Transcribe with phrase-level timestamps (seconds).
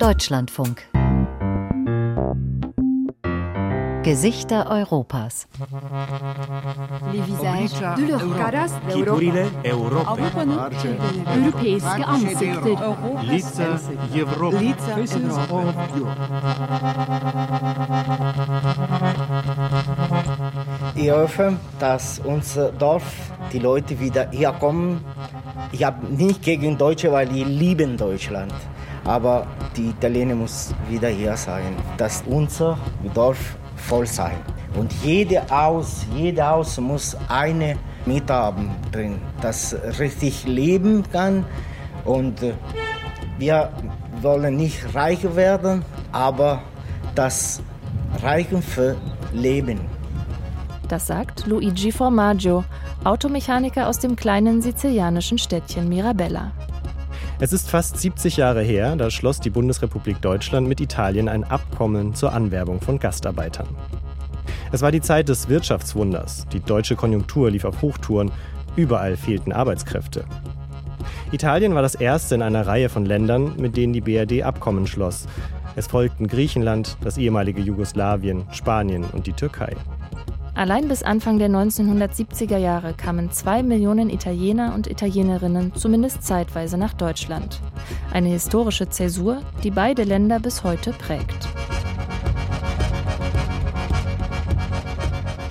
[0.00, 0.88] Deutschlandfunk.
[4.02, 5.46] Gesichter Europas.
[7.12, 8.70] Les visages de l'Europe.
[8.88, 10.22] Figurile Europy.
[11.36, 12.78] Europeiske ansikter.
[13.24, 13.78] Lica
[14.14, 14.74] Europy.
[20.94, 23.04] Ich hoffe, dass unser Dorf,
[23.52, 25.04] die Leute wieder herkommen.
[25.72, 28.54] Ich habe nicht gegen Deutsche, weil die lieben Deutschland.
[29.04, 29.46] Aber
[29.76, 31.76] die Italiener muss wieder hier sein.
[31.96, 32.78] Dass unser
[33.14, 34.36] Dorf voll sein.
[34.76, 41.44] Und jede Haus, jede Haus muss eine Mieter haben drin, das richtig leben kann.
[42.04, 42.52] Und äh,
[43.38, 43.70] wir
[44.22, 46.62] wollen nicht reich werden, aber
[47.14, 47.60] das
[48.22, 48.96] Reichen für
[49.32, 49.80] Leben.
[50.88, 52.64] Das sagt Luigi Formaggio,
[53.04, 56.52] Automechaniker aus dem kleinen sizilianischen Städtchen Mirabella.
[57.42, 62.14] Es ist fast 70 Jahre her, da schloss die Bundesrepublik Deutschland mit Italien ein Abkommen
[62.14, 63.66] zur Anwerbung von Gastarbeitern.
[64.72, 68.30] Es war die Zeit des Wirtschaftswunders, die deutsche Konjunktur lief auf Hochtouren,
[68.76, 70.26] überall fehlten Arbeitskräfte.
[71.32, 75.26] Italien war das erste in einer Reihe von Ländern, mit denen die BRD Abkommen schloss.
[75.76, 79.76] Es folgten Griechenland, das ehemalige Jugoslawien, Spanien und die Türkei.
[80.60, 86.92] Allein bis Anfang der 1970er Jahre kamen zwei Millionen Italiener und Italienerinnen zumindest zeitweise nach
[86.92, 87.62] Deutschland.
[88.12, 91.48] Eine historische Zäsur, die beide Länder bis heute prägt.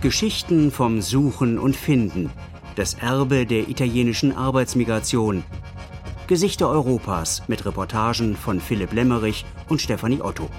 [0.01, 2.29] Geschichten vom Suchen und Finden,
[2.75, 5.43] das Erbe der italienischen Arbeitsmigration.
[6.27, 10.51] Gesichter Europas mit Reportagen von Philipp Lemmerich und Stefanie Otto.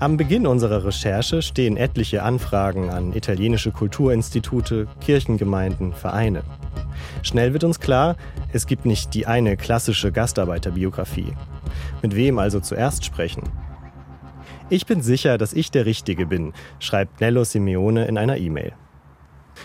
[0.00, 6.44] Am Beginn unserer Recherche stehen etliche Anfragen an italienische Kulturinstitute, Kirchengemeinden, Vereine.
[7.24, 8.16] Schnell wird uns klar,
[8.52, 11.32] es gibt nicht die eine klassische Gastarbeiterbiografie.
[12.00, 13.42] Mit wem also zuerst sprechen?
[14.70, 18.74] Ich bin sicher, dass ich der Richtige bin, schreibt Nello Simeone in einer E-Mail.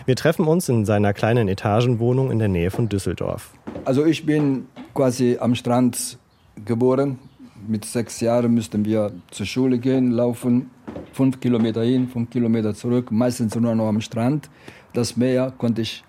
[0.07, 3.51] Wir treffen uns in seiner kleinen Etagenwohnung in der Nähe von Düsseldorf.
[3.85, 4.65] Also ich bin
[4.95, 6.17] quasi am Strand
[6.65, 7.19] geboren,
[7.67, 10.71] mit sechs Jahren mussten wir zur Schule gehen, laufen,
[11.11, 14.49] fünf Kilometer hin, fünf Kilometer zurück, meistens nur noch am Strand.
[14.93, 16.03] Das Meer konnte ich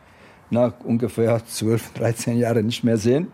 [0.51, 3.29] nach ungefähr 12, 13 Jahren nicht mehr sehen.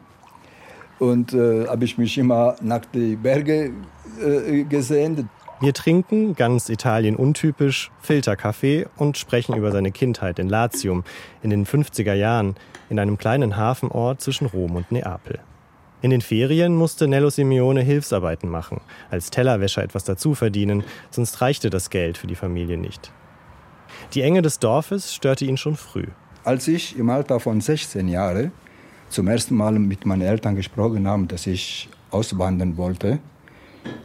[0.99, 3.87] Und äh, habe ich mich immer nach den Bergen
[4.23, 5.29] äh, gesehen.
[5.61, 11.05] Wir trinken, ganz Italien untypisch, Filterkaffee und sprechen über seine Kindheit in Latium
[11.43, 12.55] in den 50er Jahren
[12.89, 15.39] in einem kleinen Hafenort zwischen Rom und Neapel.
[16.03, 18.81] In den Ferien musste Nello Simeone Hilfsarbeiten machen,
[19.11, 23.13] als Tellerwäscher etwas dazu verdienen, sonst reichte das Geld für die Familie nicht.
[24.15, 26.07] Die Enge des Dorfes störte ihn schon früh.
[26.43, 28.51] Als ich im Alter von 16 Jahren
[29.11, 33.19] zum ersten Mal mit meinen Eltern gesprochen habe, dass ich auswandern wollte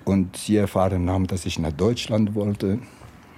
[0.04, 2.80] und sie erfahren haben, dass ich nach Deutschland wollte,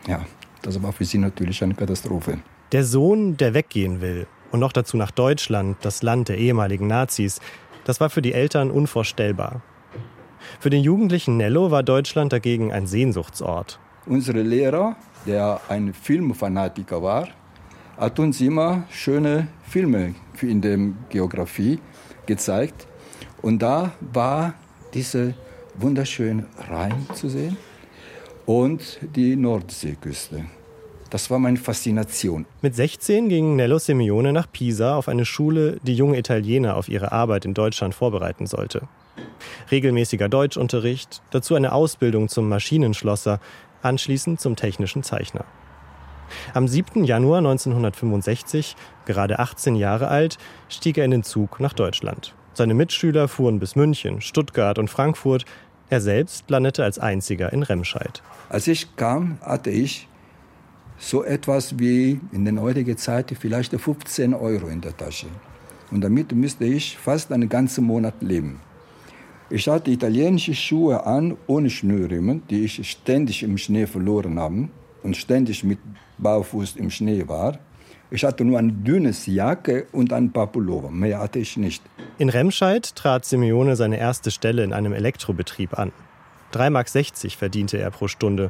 [0.08, 0.26] ja,
[0.64, 2.40] das war für sie natürlich eine Katastrophe.
[2.72, 7.40] Der Sohn, der weggehen will und noch dazu nach Deutschland, das Land der ehemaligen Nazis,
[7.88, 9.62] das war für die Eltern unvorstellbar.
[10.60, 13.80] Für den jugendlichen Nello war Deutschland dagegen ein Sehnsuchtsort.
[14.06, 17.30] Unser Lehrer, der ein Filmfanatiker war,
[17.98, 20.78] hat uns immer schöne Filme in der
[21.10, 21.80] Geografie
[22.26, 22.88] gezeigt.
[23.42, 24.54] Und da war
[24.94, 25.34] diese
[25.76, 27.56] wunderschöne Rhein zu sehen
[28.46, 30.46] und die Nordseeküste.
[31.10, 32.46] Das war meine Faszination.
[32.62, 37.12] Mit 16 ging Nello Simeone nach Pisa auf eine Schule, die junge Italiener auf ihre
[37.12, 38.88] Arbeit in Deutschland vorbereiten sollte.
[39.72, 43.40] Regelmäßiger Deutschunterricht, dazu eine Ausbildung zum Maschinenschlosser,
[43.82, 45.46] anschließend zum technischen Zeichner.
[46.54, 47.06] Am 7.
[47.06, 48.76] Januar 1965,
[49.06, 50.38] gerade 18 Jahre alt,
[50.68, 52.34] stieg er in den Zug nach Deutschland.
[52.54, 55.46] Seine Mitschüler fuhren bis München, Stuttgart und Frankfurt.
[55.90, 58.22] Er selbst landete als einziger in Remscheid.
[58.50, 60.08] Als ich kam, hatte ich
[60.98, 65.28] so etwas wie in der heutigen Zeit vielleicht 15 Euro in der Tasche.
[65.92, 68.60] Und damit müsste ich fast einen ganzen Monat leben.
[69.50, 74.68] Ich hatte italienische Schuhe an, ohne Schnürriemen, die ich ständig im Schnee verloren habe
[75.04, 75.80] und ständig mit
[76.18, 77.58] Baufuß im Schnee war.
[78.10, 80.92] Ich hatte nur eine dünne Jacke und ein paar Pullover.
[80.92, 81.84] Mehr hatte ich nicht.
[82.18, 85.92] In Remscheid trat Simeone seine erste Stelle in einem Elektrobetrieb an.
[86.54, 88.50] 3,60 Mark verdiente er pro Stunde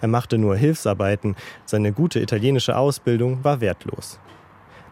[0.00, 4.18] er machte nur Hilfsarbeiten, seine gute italienische Ausbildung war wertlos.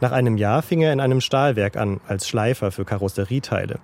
[0.00, 3.78] Nach einem Jahr fing er in einem Stahlwerk an, als Schleifer für Karosserieteile.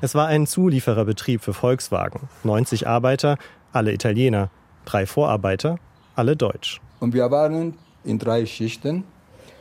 [0.00, 2.28] Es war ein Zuliefererbetrieb für Volkswagen.
[2.44, 3.36] 90 Arbeiter,
[3.72, 4.50] alle Italiener,
[4.84, 5.76] drei Vorarbeiter,
[6.16, 6.80] alle Deutsch.
[6.98, 7.74] Und wir waren
[8.04, 9.04] in drei Schichten,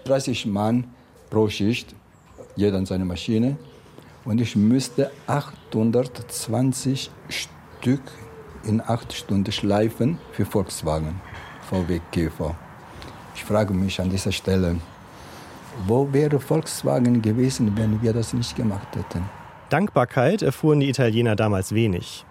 [0.05, 0.85] 30 Mann
[1.29, 1.95] pro Schicht,
[2.55, 3.57] jeder an seine Maschine.
[4.25, 8.01] Und ich müsste 820 Stück
[8.63, 11.21] in acht Stunden schleifen für Volkswagen,
[11.69, 12.55] VW Käfer.
[13.35, 14.77] Ich frage mich an dieser Stelle,
[15.87, 19.23] wo wäre Volkswagen gewesen, wenn wir das nicht gemacht hätten?
[19.69, 22.25] Dankbarkeit erfuhren die Italiener damals wenig.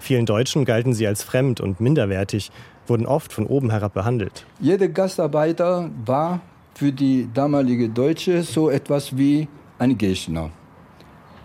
[0.00, 2.50] Vielen Deutschen galten sie als fremd und minderwertig,
[2.86, 4.46] wurden oft von oben herab behandelt.
[4.58, 6.40] Jeder Gastarbeiter war
[6.74, 9.48] für die damalige Deutsche so etwas wie
[9.78, 10.50] ein Gegner.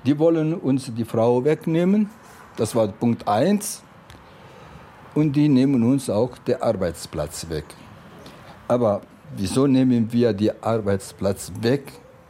[0.05, 2.09] Die wollen uns die Frau wegnehmen,
[2.55, 3.83] das war Punkt 1.
[5.15, 7.65] Und die nehmen uns auch den Arbeitsplatz weg.
[8.67, 9.01] Aber
[9.37, 11.83] wieso nehmen wir den Arbeitsplatz weg,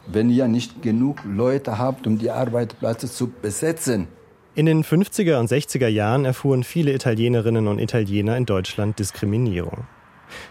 [0.07, 4.07] wenn ihr nicht genug Leute habt, um die Arbeitsplätze zu besetzen?
[4.55, 9.87] In den 50er und 60er Jahren erfuhren viele Italienerinnen und Italiener in Deutschland Diskriminierung.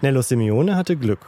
[0.01, 1.21] Nello Simeone hatte Glück.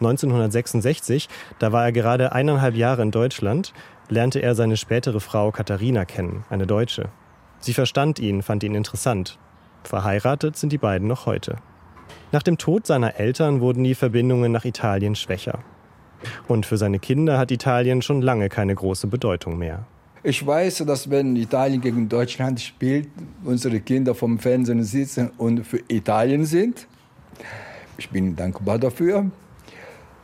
[0.00, 1.28] 1966,
[1.58, 3.74] da war er gerade eineinhalb Jahre in Deutschland,
[4.08, 7.10] lernte er seine spätere Frau Katharina kennen, eine Deutsche.
[7.58, 9.38] Sie verstand ihn, fand ihn interessant.
[9.84, 11.56] Verheiratet sind die beiden noch heute.
[12.32, 15.60] Nach dem Tod seiner Eltern wurden die Verbindungen nach Italien schwächer.
[16.48, 19.86] Und für seine Kinder hat Italien schon lange keine große Bedeutung mehr.
[20.22, 23.08] Ich weiß, dass wenn Italien gegen Deutschland spielt,
[23.42, 26.86] unsere Kinder vom Fernsehen sitzen und für Italien sind.
[27.96, 29.30] Ich bin dankbar dafür.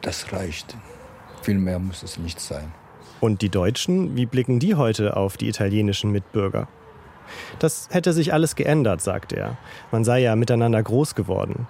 [0.02, 0.76] Das reicht.
[1.42, 2.72] Viel mehr muss es nicht sein.
[3.20, 6.68] Und die Deutschen, wie blicken die heute auf die italienischen Mitbürger?
[7.58, 9.56] Das hätte sich alles geändert, sagt er.
[9.92, 11.66] Man sei ja miteinander groß geworden.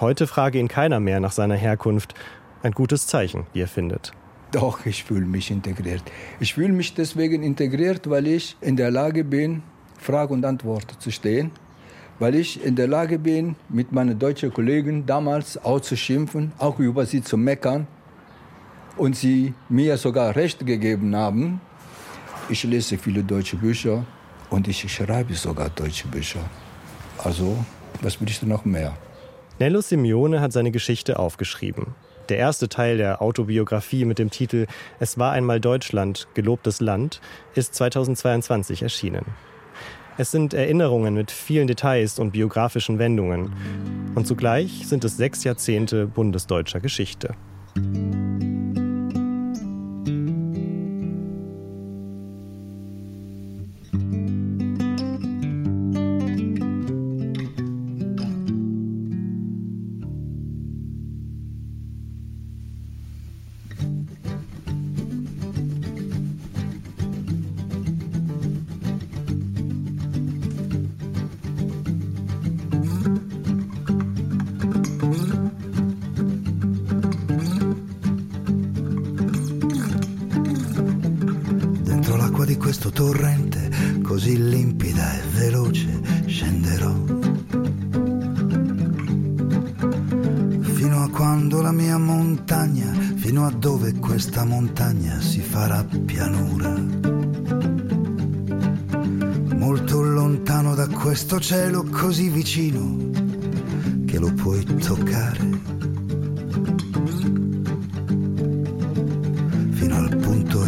[0.00, 2.14] Heute frage ihn keiner mehr nach seiner Herkunft.
[2.62, 4.12] Ein gutes Zeichen, wie er findet.
[4.52, 6.02] Doch, ich fühle mich integriert.
[6.40, 9.62] Ich fühle mich deswegen integriert, weil ich in der Lage bin,
[9.98, 11.50] Frage und Antwort zu stehen.
[12.18, 16.78] Weil ich in der Lage bin, mit meinen deutschen Kollegen damals auch zu schimpfen, auch
[16.78, 17.86] über sie zu meckern.
[18.96, 21.60] Und sie mir sogar Recht gegeben haben.
[22.48, 24.04] Ich lese viele deutsche Bücher
[24.50, 26.40] und ich schreibe sogar deutsche Bücher.
[27.18, 27.64] Also,
[28.02, 28.96] was willst du noch mehr?
[29.58, 31.94] Nello Simeone hat seine Geschichte aufgeschrieben.
[32.28, 34.66] Der erste Teil der Autobiografie mit dem Titel
[35.00, 37.20] Es war einmal Deutschland, gelobtes Land
[37.54, 39.24] ist 2022 erschienen.
[40.18, 43.52] Es sind Erinnerungen mit vielen Details und biografischen Wendungen.
[44.14, 47.34] Und zugleich sind es sechs Jahrzehnte bundesdeutscher Geschichte.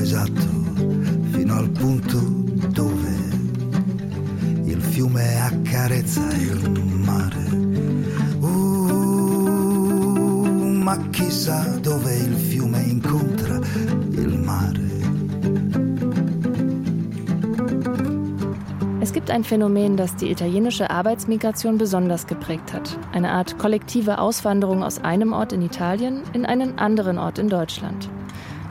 [0.01, 0.41] Esatto,
[1.31, 2.19] fino al punto
[2.73, 3.29] dove
[4.65, 7.49] il fiume accarezza il mare.
[8.41, 10.45] Uh,
[10.83, 13.61] ma chissà dove il fiume incontra
[14.11, 14.89] il mare.
[19.01, 22.99] Es gibt ein Phänomen, das die italienische Arbeitsmigration besonders geprägt hat.
[23.13, 28.09] Eine Art kollektive Auswanderung aus einem Ort in Italien in einen anderen Ort in Deutschland.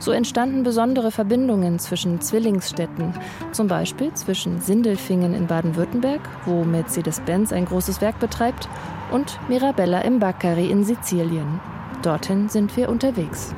[0.00, 3.12] So entstanden besondere Verbindungen zwischen Zwillingsstädten,
[3.52, 8.66] zum Beispiel zwischen Sindelfingen in Baden-Württemberg, wo Mercedes-Benz ein großes Werk betreibt,
[9.12, 11.60] und Mirabella im Baccari in Sizilien.
[12.02, 13.54] Dorthin sind wir unterwegs.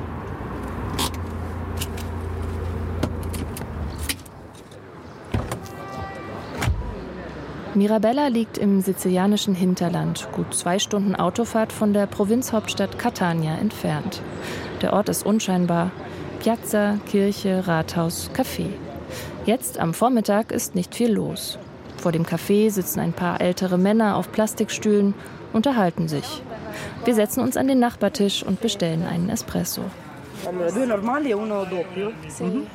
[7.73, 14.21] Mirabella liegt im sizilianischen Hinterland, gut zwei Stunden Autofahrt von der Provinzhauptstadt Catania entfernt.
[14.81, 15.91] Der Ort ist unscheinbar.
[16.43, 18.65] Piazza, Kirche, Rathaus, Café.
[19.45, 21.57] Jetzt am Vormittag ist nicht viel los.
[21.95, 25.13] Vor dem Café sitzen ein paar ältere Männer auf Plastikstühlen,
[25.53, 26.41] unterhalten sich.
[27.05, 29.83] Wir setzen uns an den Nachbartisch und bestellen einen Espresso.
[32.41, 32.67] Mhm.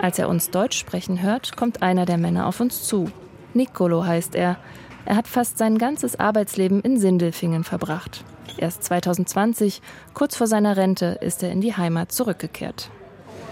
[0.00, 3.10] Als er uns Deutsch sprechen hört, kommt einer der Männer auf uns zu.
[3.52, 4.58] Nicolo heißt er.
[5.06, 8.22] Er hat fast sein ganzes Arbeitsleben in Sindelfingen verbracht.
[8.58, 9.82] Erst 2020,
[10.14, 12.90] kurz vor seiner Rente, ist er in die Heimat zurückgekehrt.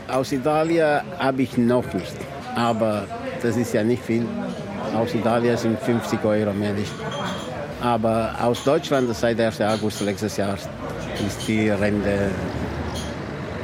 [0.09, 2.15] Aus Italien habe ich noch nicht,
[2.55, 3.07] aber
[3.43, 4.27] das ist ja nicht viel.
[4.97, 6.93] Aus Italien sind 50 Euro mehr nicht.
[7.83, 9.61] Aber aus Deutschland seit 1.
[9.61, 12.31] August letztes Jahr ist die Rente.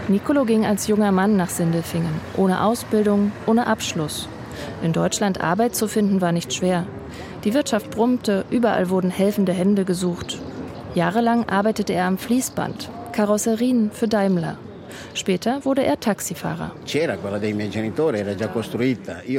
[0.09, 4.29] Nicolo ging als junger Mann nach Sindelfingen, ohne Ausbildung, ohne Abschluss.
[4.83, 6.87] In Deutschland Arbeit zu finden war nicht schwer.
[7.45, 10.41] Die Wirtschaft brummte, überall wurden helfende Hände gesucht.
[10.95, 14.59] Jahrelang arbeitete er am Fließband, Karosserien für Daimler.
[15.15, 16.73] Später wurde er Taxifahrer.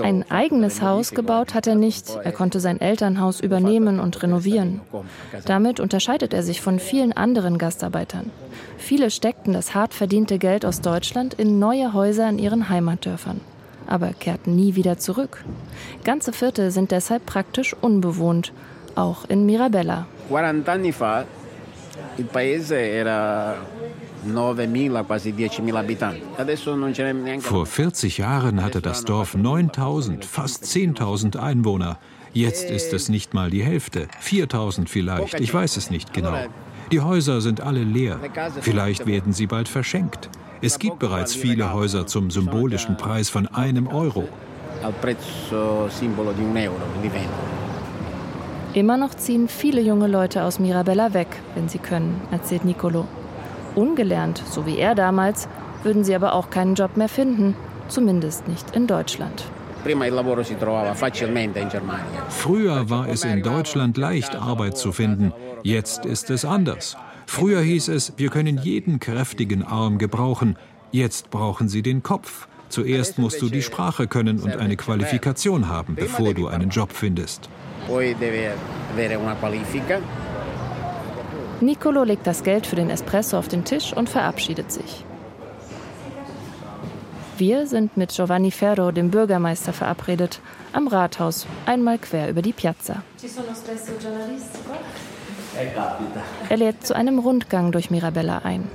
[0.03, 2.17] Ein eigenes Haus gebaut hat er nicht.
[2.23, 4.81] Er konnte sein Elternhaus übernehmen und renovieren.
[5.45, 8.31] Damit unterscheidet er sich von vielen anderen Gastarbeitern.
[8.77, 13.41] Viele steckten das hart verdiente Geld aus Deutschland in neue Häuser in ihren Heimatdörfern,
[13.87, 15.43] aber kehrten nie wieder zurück.
[16.03, 18.53] Ganze Viertel sind deshalb praktisch unbewohnt,
[18.95, 20.07] auch in Mirabella.
[20.29, 21.25] 40 anni fa
[22.17, 23.55] il paese era
[27.39, 31.97] vor 40 Jahren hatte das Dorf 9000, fast 10.000 Einwohner.
[32.33, 36.35] Jetzt ist es nicht mal die Hälfte, 4000 vielleicht, ich weiß es nicht genau.
[36.91, 38.19] Die Häuser sind alle leer.
[38.59, 40.29] Vielleicht werden sie bald verschenkt.
[40.61, 44.29] Es gibt bereits viele Häuser zum symbolischen Preis von einem Euro.
[48.73, 53.05] Immer noch ziehen viele junge Leute aus Mirabella weg, wenn sie können, erzählt Nicolo.
[53.75, 55.49] Ungelernt, so wie er damals,
[55.83, 57.55] würden sie aber auch keinen Job mehr finden,
[57.89, 59.43] zumindest nicht in Deutschland.
[62.29, 65.33] Früher war es in Deutschland leicht, Arbeit zu finden.
[65.63, 66.95] Jetzt ist es anders.
[67.25, 70.57] Früher hieß es, wir können jeden kräftigen Arm gebrauchen.
[70.91, 72.47] Jetzt brauchen sie den Kopf.
[72.71, 77.49] Zuerst musst du die Sprache können und eine Qualifikation haben, bevor du einen Job findest.
[81.59, 85.05] Nicolo legt das Geld für den Espresso auf den Tisch und verabschiedet sich.
[87.37, 90.39] Wir sind mit Giovanni Ferro, dem Bürgermeister, verabredet,
[90.73, 93.03] am Rathaus, einmal quer über die Piazza.
[96.49, 98.69] Er lädt zu einem Rundgang durch Mirabella ein.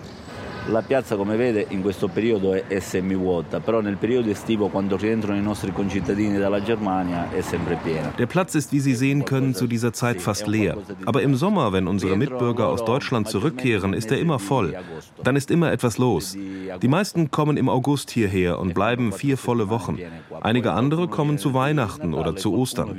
[0.69, 4.97] La piazza, come vede, in questo periodo è, è semivuota, però nel periodo estivo, quando
[4.97, 8.13] rientrano i nostri concittadini dalla Germania, è sempre piena.
[8.17, 10.77] Der Platz ist, wie Sie sehen können, zu dieser Zeit fast leer.
[11.05, 14.75] Aber im Sommer, wenn unsere Mitbürger aus Deutschland zurückkehren, ist er immer voll.
[15.23, 16.37] Dann ist immer etwas los.
[16.83, 19.99] Die meisten kommen im August hierher und bleiben vier volle Wochen.
[20.41, 22.97] Einige andere kommen zu Weihnachten oder zu Ostern.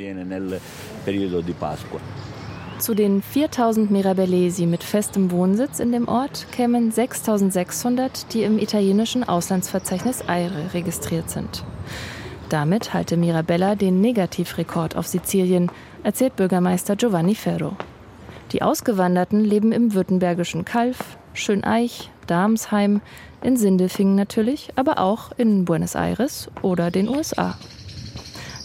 [2.79, 9.23] Zu den 4000 Mirabellesi mit festem Wohnsitz in dem Ort kämen 6600, die im italienischen
[9.23, 11.63] Auslandsverzeichnis AIRE registriert sind.
[12.49, 15.71] Damit halte Mirabella den Negativrekord auf Sizilien,
[16.03, 17.75] erzählt Bürgermeister Giovanni Ferro.
[18.51, 23.01] Die Ausgewanderten leben im württembergischen Kalf, Schöneich, Darmsheim,
[23.41, 27.57] in Sindelfingen natürlich, aber auch in Buenos Aires oder den USA.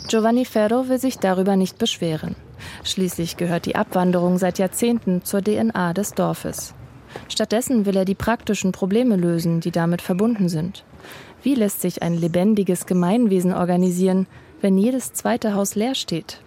[0.08, 2.36] Giovanni Ferro will sich darüber nicht beschweren.
[2.84, 6.74] Schließlich gehört die Abwanderung seit Jahrzehnten zur DNA des Dorfes.
[7.28, 10.84] Stattdessen will er die praktischen Probleme lösen, die damit verbunden sind.
[11.42, 14.26] Wie lässt sich ein lebendiges Gemeinwesen organisieren,
[14.60, 16.40] wenn jedes zweite Haus leer steht?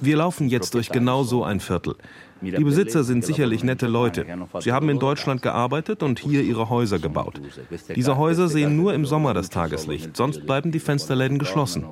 [0.00, 1.94] Wir laufen jetzt durch genau so ein Viertel.
[2.40, 4.24] Die Besitzer sind sicherlich nette Leute.
[4.60, 7.40] Sie haben in Deutschland gearbeitet und hier ihre Häuser gebaut.
[7.94, 11.84] Diese Häuser sehen nur im Sommer das Tageslicht, sonst bleiben die Fensterläden geschlossen.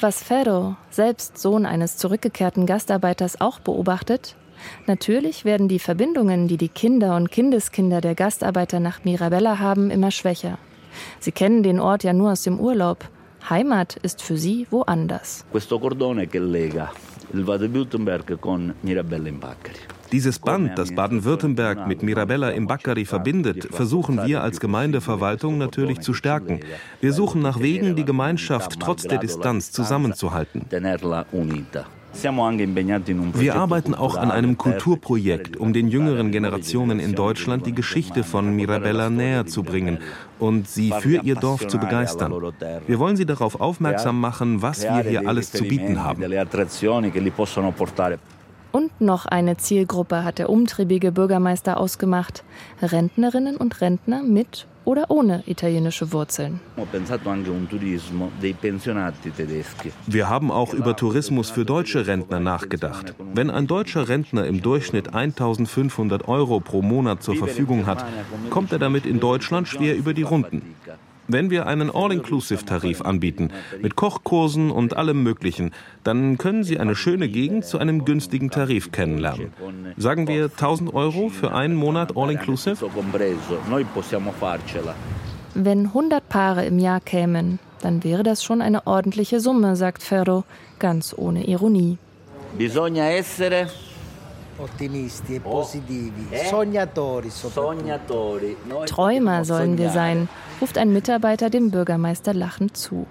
[0.00, 4.36] Was Ferro, selbst Sohn eines zurückgekehrten Gastarbeiters, auch beobachtet,
[4.86, 10.10] Natürlich werden die Verbindungen, die die Kinder und Kindeskinder der Gastarbeiter nach Mirabella haben, immer
[10.10, 10.58] schwächer.
[11.20, 13.04] Sie kennen den Ort ja nur aus dem Urlaub.
[13.48, 15.44] Heimat ist für sie woanders.
[20.12, 26.14] Dieses Band, das Baden-Württemberg mit Mirabella im Baccari verbindet, versuchen wir als Gemeindeverwaltung natürlich zu
[26.14, 26.60] stärken.
[27.00, 30.64] Wir suchen nach Wegen, die Gemeinschaft trotz der Distanz zusammenzuhalten.
[32.22, 38.54] Wir arbeiten auch an einem Kulturprojekt, um den jüngeren Generationen in Deutschland die Geschichte von
[38.54, 39.98] Mirabella näher zu bringen
[40.38, 42.32] und sie für ihr Dorf zu begeistern.
[42.86, 46.22] Wir wollen sie darauf aufmerksam machen, was wir hier alles zu bieten haben.
[48.72, 52.44] Und noch eine Zielgruppe hat der umtriebige Bürgermeister ausgemacht.
[52.82, 56.60] Rentnerinnen und Rentner mit oder ohne italienische Wurzeln.
[60.06, 63.14] Wir haben auch über Tourismus für deutsche Rentner nachgedacht.
[63.34, 68.06] Wenn ein deutscher Rentner im Durchschnitt 1500 Euro pro Monat zur Verfügung hat,
[68.48, 70.62] kommt er damit in Deutschland schwer über die Runden.
[71.28, 75.72] Wenn wir einen All-Inclusive-Tarif anbieten, mit Kochkursen und allem Möglichen,
[76.04, 79.52] dann können Sie eine schöne Gegend zu einem günstigen Tarif kennenlernen.
[79.96, 82.86] Sagen wir 1000 Euro für einen Monat All-Inclusive?
[85.54, 90.44] Wenn 100 Paare im Jahr kämen, dann wäre das schon eine ordentliche Summe, sagt Ferro,
[90.78, 91.98] ganz ohne Ironie.
[92.58, 93.68] Bisogna essere
[94.58, 98.56] Ottimisti e positivi, sognatori sognatori.
[98.86, 100.28] Träumer sollen wir sein,
[100.60, 103.06] ruft ein Mitarbeiter dem Bürgermeister lachend zu.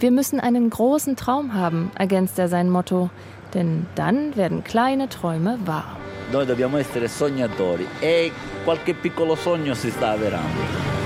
[0.00, 3.10] Wir müssen einen großen Traum haben, ergänzt er sein Motto,
[3.52, 5.98] denn dann werden kleine Träume wahr.
[6.32, 8.30] Noi dobbiamo essere sognatori e
[8.64, 10.96] qualche piccolo sogno si sta avverando.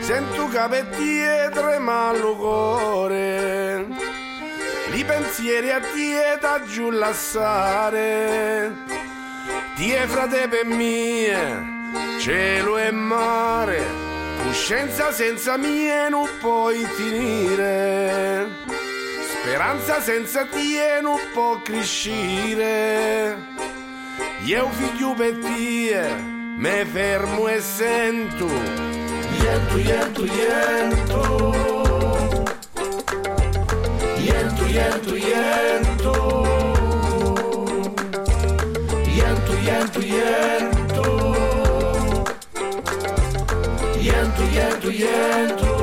[0.00, 3.86] Sento capetti e tremalo cuore,
[4.94, 8.72] i pensieri a dieta giù lassare,
[9.74, 13.82] tie frate per mie, cielo e mare,
[14.44, 18.48] coscienza senza mie non puoi finire,
[19.26, 23.36] speranza senza tie non può crescere,
[24.44, 26.14] io figlio per tie,
[26.56, 28.46] me fermo e sento,
[29.44, 31.73] Yentu, yentu, yentu.
[34.74, 36.14] Yentu, yentu, yentu.
[39.18, 41.06] Yentu, yentu, yentu.
[44.08, 45.74] Yentu, yentu.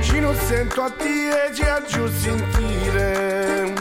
[0.00, 3.72] Ci non sento a dire, ci a giù sentire.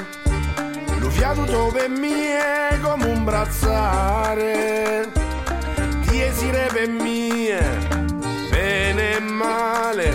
[0.99, 5.11] Lo fiato dove mi è come un brazzare
[6.31, 7.59] tie per mie,
[8.49, 10.13] bene e male,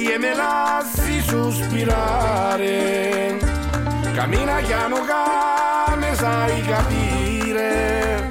[0.00, 2.68] sospiri e me lassi sospirare.
[4.14, 8.28] Cammina piano che me sai capire,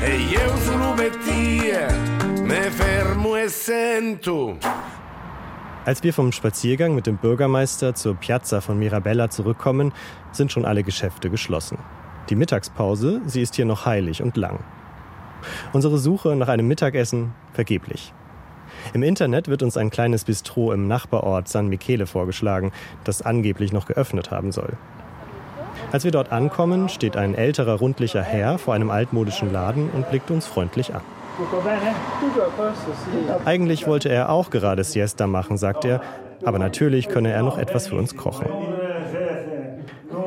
[0.00, 1.86] e io solo per tie
[2.42, 4.56] me fermo e sento.
[5.84, 9.92] Als wir vom Spaziergang mit dem Bürgermeister zur Piazza von Mirabella zurückkommen,
[10.30, 11.78] sind schon alle Geschäfte geschlossen.
[12.28, 14.60] Die Mittagspause, sie ist hier noch heilig und lang.
[15.72, 18.14] Unsere Suche nach einem Mittagessen vergeblich.
[18.94, 22.72] Im Internet wird uns ein kleines Bistro im Nachbarort San Michele vorgeschlagen,
[23.04, 24.74] das angeblich noch geöffnet haben soll.
[25.90, 30.30] Als wir dort ankommen, steht ein älterer, rundlicher Herr vor einem altmodischen Laden und blickt
[30.30, 31.02] uns freundlich an.
[33.44, 36.00] Eigentlich wollte er auch gerade Siesta machen, sagt er,
[36.44, 38.46] aber natürlich könne er noch etwas für uns kochen.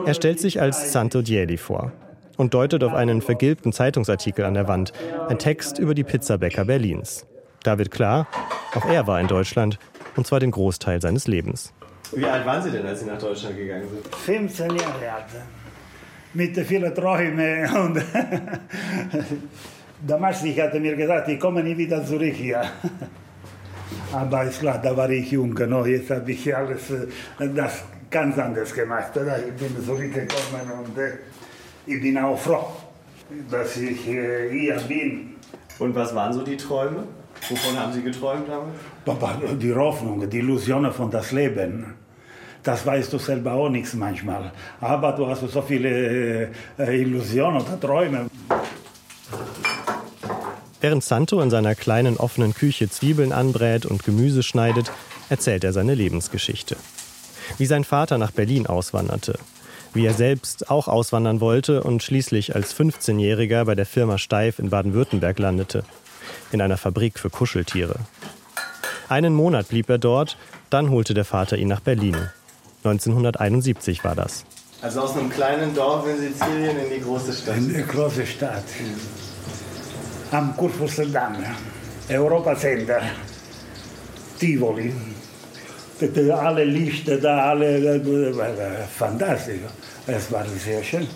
[0.05, 1.91] Er stellt sich als Santo Diedi vor,
[2.37, 4.93] und deutet auf einen vergilbten Zeitungsartikel an der Wand,
[5.29, 7.25] ein Text über die Pizzabäcker Berlins.
[7.65, 8.27] Da wird klar,
[8.75, 9.79] auch er war in Deutschland,
[10.15, 11.73] und zwar den Großteil seines Lebens.
[12.11, 14.15] Wie alt waren Sie denn, als Sie nach Deutschland gegangen sind?
[14.15, 15.25] 15 Jahre alt.
[16.35, 18.03] Mit vielen Träumen und
[20.07, 22.61] damals ich hatte mir gesagt, ich komme nie wieder zurück hier.
[24.11, 25.87] Aber ist klar, da war ich jung, no?
[25.87, 26.93] jetzt habe ich alles
[27.39, 29.09] das ganz anders gemacht.
[29.15, 30.95] Ich bin zurückgekommen und
[31.87, 32.67] ich bin auch froh,
[33.49, 35.33] dass ich hier bin.
[35.79, 37.05] Und was waren so die Träume?
[37.49, 39.59] Wovon haben Sie geträumt damals?
[39.59, 41.93] Die Hoffnung, die Illusionen von das Leben.
[42.63, 44.51] Das weißt du selber auch nichts manchmal.
[44.81, 48.25] Aber du hast so viele äh, Illusionen oder Träume.
[50.81, 54.91] Während Santo in seiner kleinen offenen Küche Zwiebeln anbrät und Gemüse schneidet,
[55.29, 56.75] erzählt er seine Lebensgeschichte.
[57.59, 59.37] Wie sein Vater nach Berlin auswanderte,
[59.93, 64.71] wie er selbst auch auswandern wollte und schließlich als 15-Jähriger bei der Firma Steif in
[64.71, 65.83] Baden-Württemberg landete,
[66.55, 67.99] in einer Fabrik für Kuscheltiere.
[69.07, 70.37] Einen Monat blieb er dort,
[70.71, 72.17] dann holte der Vater ihn nach Berlin.
[72.83, 74.45] 1971 war das.
[74.81, 77.57] Also aus einem kleinen Dorf in Sizilien in die große Stadt.
[77.57, 78.63] In die große Stadt.
[80.31, 81.35] Am Kurfürstendamm,
[82.09, 83.01] Europa-Center,
[84.39, 84.93] Tivoli.
[86.31, 89.61] Alle Lichter da, alle, fantastisch.
[90.07, 91.07] Es war sehr schön.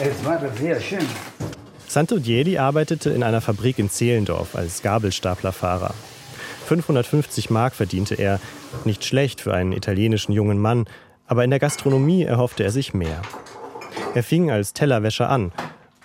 [0.00, 1.06] Es war sehr schön.
[1.92, 5.92] Santo Diedi arbeitete in einer Fabrik in Zehlendorf als Gabelstaplerfahrer.
[6.64, 8.40] 550 Mark verdiente er,
[8.86, 10.86] nicht schlecht für einen italienischen jungen Mann,
[11.26, 13.20] aber in der Gastronomie erhoffte er sich mehr.
[14.14, 15.52] Er fing als Tellerwäscher an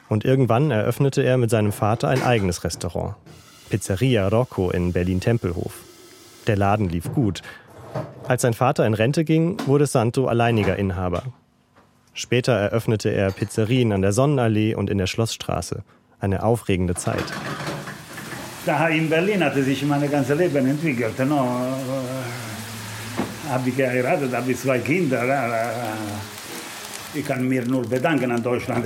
[0.10, 3.16] und irgendwann eröffnete er mit seinem Vater ein eigenes Restaurant.
[3.70, 5.72] Pizzeria Rocco in Berlin-Tempelhof.
[6.48, 7.44] Der Laden lief gut.
[8.28, 11.24] Als sein Vater in Rente ging, wurde Santo alleiniger Inhaber.
[12.18, 15.84] Später eröffnete er Pizzerien an der Sonnenallee und in der Schlossstraße.
[16.20, 17.24] Eine aufregende Zeit.
[18.66, 21.20] Da in Berlin hatte sich mein ganzes Leben entwickelt.
[21.20, 21.48] No?
[23.48, 25.22] Habe ich geheiratet, habe ich zwei Kinder.
[27.14, 28.84] Ich kann mir nur bedanken an Deutschland.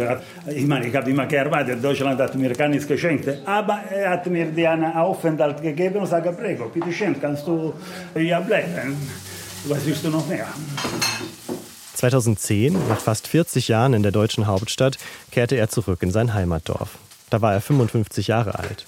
[0.47, 1.81] Ich meine, ich habe immer gearbeitet.
[1.81, 3.29] Deutschland hat mir gar nichts geschenkt.
[3.45, 7.73] Aber er hat mir einen Aufenthalt gegeben und sagt, prego, bitte schön, kannst du
[8.13, 8.97] hier bleiben.
[9.69, 10.47] Was willst du noch mehr?
[12.01, 14.97] 2010, nach fast 40 Jahren in der deutschen Hauptstadt,
[15.29, 16.97] kehrte er zurück in sein Heimatdorf.
[17.29, 18.87] Da war er 55 Jahre alt.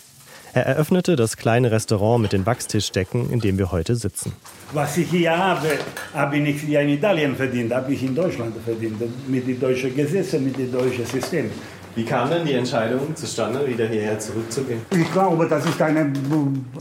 [0.55, 4.33] Er eröffnete das kleine Restaurant mit den Wachstischdecken, in dem wir heute sitzen.
[4.71, 5.77] Was ich hier habe,
[6.15, 9.95] habe ich nicht hier in Italien verdient, habe ich in Deutschland verdient, mit den deutschen
[9.95, 11.51] Gesetzen, mit dem deutschen System.
[11.95, 14.81] Wie kam denn die Entscheidung zustande, wieder hierher zurückzugehen?
[14.89, 16.11] Ich glaube, das ist eine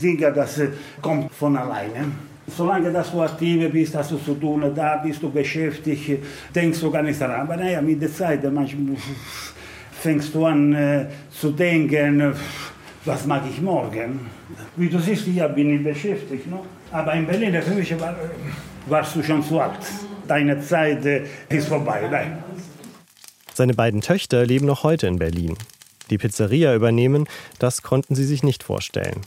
[0.01, 0.59] Ding, das
[0.99, 2.05] kommt von alleine.
[2.47, 6.19] Solange dass du aktiv bist, hast du zu tun, da bist du beschäftigt,
[6.53, 7.41] denkst du gar nicht daran.
[7.41, 8.97] Aber naja, mit der Zeit manchmal
[9.91, 12.33] fängst du an äh, zu denken,
[13.05, 14.19] was mag ich morgen?
[14.75, 16.49] Wie du siehst, hier bin ich beschäftigt.
[16.49, 16.65] No?
[16.91, 18.15] Aber in Berlin, für mich war,
[18.87, 19.79] warst du schon zu alt.
[20.27, 22.07] Deine Zeit äh, ist vorbei.
[22.11, 22.43] Nein.
[23.53, 25.55] Seine beiden Töchter leben noch heute in Berlin.
[26.09, 27.25] Die Pizzeria übernehmen,
[27.59, 29.21] das konnten sie sich nicht vorstellen.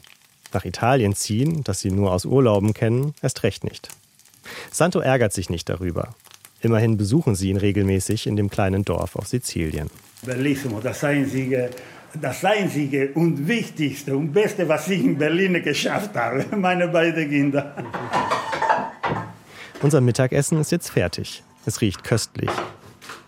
[0.57, 3.91] Nach Italien ziehen, das sie nur aus Urlauben kennen, erst recht nicht.
[4.71, 6.15] Santo ärgert sich nicht darüber.
[6.63, 9.91] Immerhin besuchen sie ihn regelmäßig in dem kleinen Dorf auf Sizilien.
[10.23, 11.69] Bellissimo, das einzige
[12.23, 17.75] das Einzige und Wichtigste und Beste, was ich in Berlin geschafft habe, meine beiden Kinder.
[19.83, 21.43] Unser Mittagessen ist jetzt fertig.
[21.67, 22.51] Es riecht köstlich.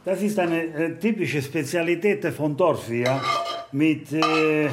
[0.07, 3.21] Das ist eine äh, typische Spezialität von Dorf hier
[3.73, 4.71] mit äh,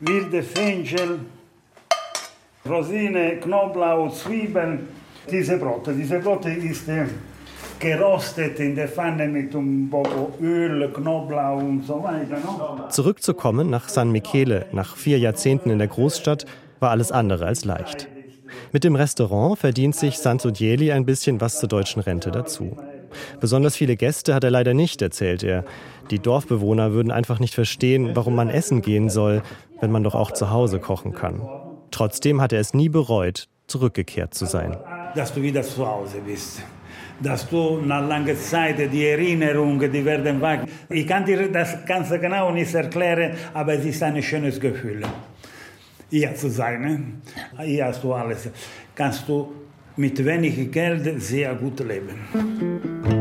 [0.00, 1.20] wilde Fenchel,
[2.68, 4.88] Rosine, Knoblauch, Zwiebeln.
[5.30, 7.06] Diese Brote, diese Brote ist äh,
[7.78, 9.90] gerostet in der Pfanne mit bisschen
[10.40, 12.38] Öl, Knoblauch und so weiter.
[12.44, 12.88] No?
[12.88, 16.46] Zurückzukommen nach San Michele, nach vier Jahrzehnten in der Großstadt,
[16.80, 18.08] war alles andere als leicht.
[18.72, 22.76] Mit dem Restaurant verdient sich Sanzodieli ein bisschen was zur deutschen Rente dazu.
[23.40, 25.64] Besonders viele Gäste hat er leider nicht, erzählt er.
[26.10, 29.42] Die Dorfbewohner würden einfach nicht verstehen, warum man essen gehen soll,
[29.80, 31.40] wenn man doch auch zu Hause kochen kann.
[31.96, 34.76] Trotzdem hat er es nie bereut, zurückgekehrt zu sein.
[35.14, 36.62] Dass du wieder zu Hause bist
[37.18, 40.66] dass du nach langer Zeit die Erinnerungen, die werden wach.
[40.90, 45.02] Ich kann dir das ganz genau nicht erklären, aber es ist ein schönes Gefühl,
[46.10, 46.82] hier zu sein.
[46.82, 47.64] Ne?
[47.64, 48.50] Hier hast du alles.
[48.94, 49.50] Kannst du
[49.96, 53.15] mit wenig Geld sehr gut leben.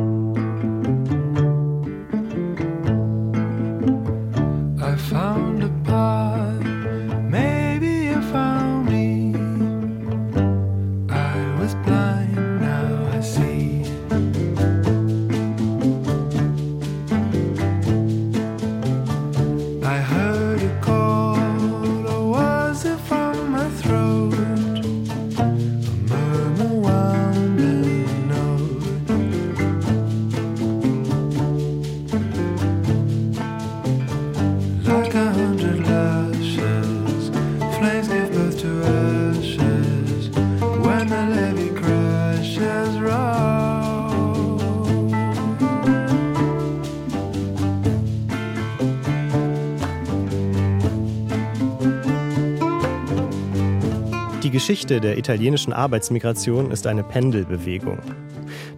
[54.65, 57.99] Geschichte der italienischen Arbeitsmigration ist eine Pendelbewegung.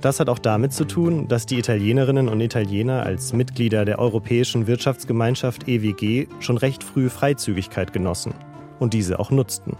[0.01, 4.67] Das hat auch damit zu tun, dass die Italienerinnen und Italiener als Mitglieder der Europäischen
[4.67, 8.33] Wirtschaftsgemeinschaft EWG schon recht früh Freizügigkeit genossen
[8.79, 9.77] und diese auch nutzten.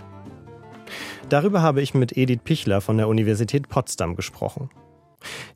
[1.28, 4.70] Darüber habe ich mit Edith Pichler von der Universität Potsdam gesprochen.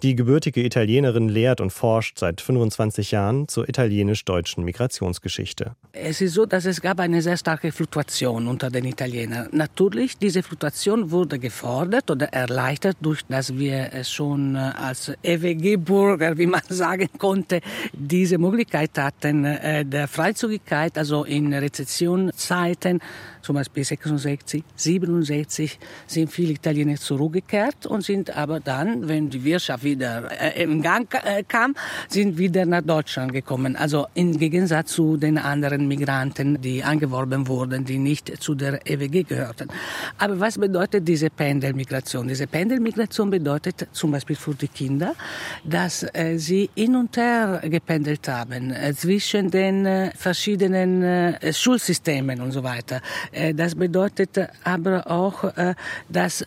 [0.02, 5.76] Die gebürtige Italienerin lehrt und forscht seit 25 Jahren zur italienisch-deutschen Migrationsgeschichte.
[5.94, 9.50] Es ist so, dass es gab eine sehr starke Fluktuation unter den Italienern.
[9.52, 16.48] Natürlich, diese Fluktuation wurde gefordert oder erleichtert durch, dass wir schon äh, als EWG-Bürger, wie
[16.48, 17.62] man sagen konnte,
[17.94, 23.00] diese Möglichkeit hatten äh, der Freizügigkeit, also in Rezessionszeiten,
[23.42, 29.84] zum Beispiel 66, 67, sind viele Italiener zurückgekehrt und sind aber dann, wenn die Wirtschaft
[29.84, 31.76] wieder äh, im Gang äh, kam,
[32.08, 33.76] sind wieder nach Deutschland gekommen.
[33.76, 39.24] Also im Gegensatz zu den anderen Migranten, die angeworben wurden, die nicht zu der EWG
[39.24, 39.70] gehörten.
[40.18, 42.28] Aber was bedeutet diese Pendelmigration?
[42.28, 45.16] Diese Pendelmigration bedeutet zum Beispiel für die Kinder,
[45.64, 52.42] dass äh, sie hin und her gependelt haben äh, zwischen den äh, verschiedenen äh, Schulsystemen
[52.42, 53.02] und so weiter.
[53.32, 55.76] Äh, das bedeutet aber auch, äh,
[56.10, 56.46] dass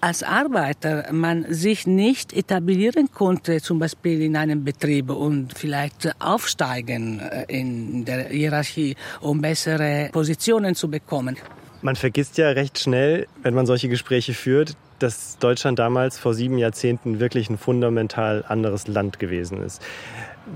[0.00, 7.20] als Arbeiter man sich nicht etablieren konnte, zum Beispiel in einem Betrieb und vielleicht aufsteigen
[7.20, 11.36] äh, in der Hierarchie, um bessere Positionen zu bekommen.
[11.82, 16.58] Man vergisst ja recht schnell, wenn man solche Gespräche führt, dass Deutschland damals vor sieben
[16.58, 19.82] Jahrzehnten wirklich ein fundamental anderes Land gewesen ist.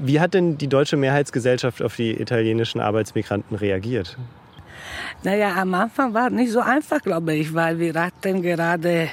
[0.03, 4.19] Wie hat denn die deutsche Mehrheitsgesellschaft auf die italienischen Arbeitsmigranten reagiert?
[5.23, 9.11] Naja, am Anfang war nicht so einfach, glaube ich, weil wir hatten gerade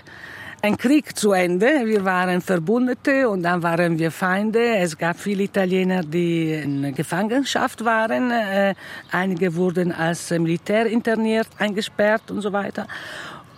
[0.61, 1.85] ein Krieg zu Ende.
[1.85, 4.77] Wir waren Verbündete und dann waren wir Feinde.
[4.77, 8.31] Es gab viele Italiener, die in Gefangenschaft waren.
[8.31, 8.75] Äh,
[9.11, 12.87] einige wurden als Militär interniert, eingesperrt und so weiter.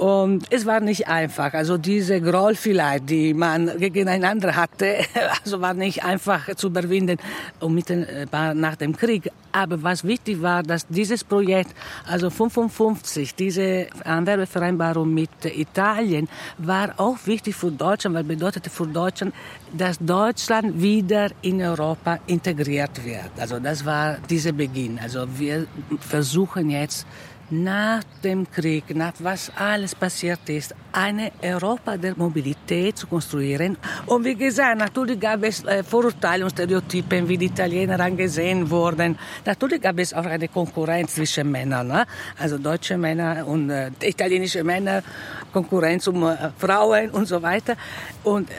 [0.04, 1.54] Und es war nicht einfach.
[1.54, 4.98] Also diese Groll vielleicht, die man gegeneinander hatte,
[5.46, 7.18] also war nicht einfach zu überwinden
[7.62, 9.32] unmittelbar nach dem Krieg.
[9.54, 11.74] Aber was wichtig war, dass dieses Projekt,
[12.06, 19.34] also 55, diese Anwerbevereinbarung mit Italien, war auch wichtig für Deutschland, weil bedeutete für Deutschland,
[19.72, 23.32] dass Deutschland wieder in Europa integriert wird.
[23.40, 25.00] Also das war dieser Beginn.
[25.02, 25.66] Also wir
[26.02, 27.08] versuchen jetzt
[27.50, 33.78] nach dem Krieg, nach was alles passiert ist, eine Europa der Mobilität zu konstruieren.
[34.06, 39.18] Und wie gesagt, natürlich gab es äh, Vorurteile und Stereotypen, wie die Italiener angesehen wurden.
[39.46, 42.06] Natürlich gab es auch eine Konkurrenz zwischen Männern, ne?
[42.40, 45.04] also deutsche Männer und äh, italienische Männer,
[45.52, 47.76] Konkurrenz um äh, Frauen und so weiter.
[48.24, 48.54] Und äh,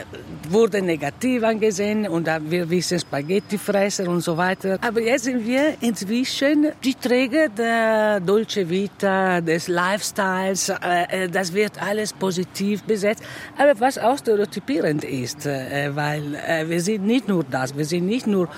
[0.51, 4.79] wurde negativ angesehen und wir wissen Spaghettifresser und so weiter.
[4.81, 10.68] Aber jetzt sind wir inzwischen die Träger der Dolce Vita, des Lifestyles.
[10.68, 13.22] Äh, das wird alles positiv besetzt.
[13.56, 18.06] Aber was auch stereotypierend ist, äh, weil äh, wir sind nicht nur das, wir sind
[18.06, 18.48] nicht nur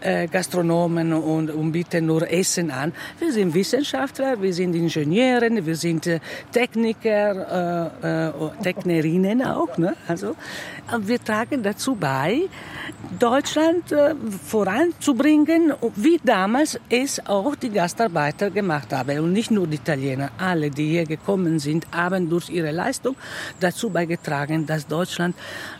[0.00, 2.92] äh, Gastronomen und, und bieten nur Essen an.
[3.18, 6.08] Wir sind Wissenschaftler, wir sind Ingenieure, wir sind
[6.52, 9.76] Techniker, äh, Technerinnen auch.
[9.78, 9.94] Ne?
[10.08, 10.36] Also,
[11.00, 12.48] wir tragen dazu bei,
[13.18, 19.20] Deutschland äh, voranzubringen, wie damals es auch die Gastarbeiter gemacht haben.
[19.20, 23.16] Und nicht nur die Italiener, alle, die hier gekommen sind, haben durch ihre Leistung
[23.60, 25.36] dazu beigetragen, dass Deutschland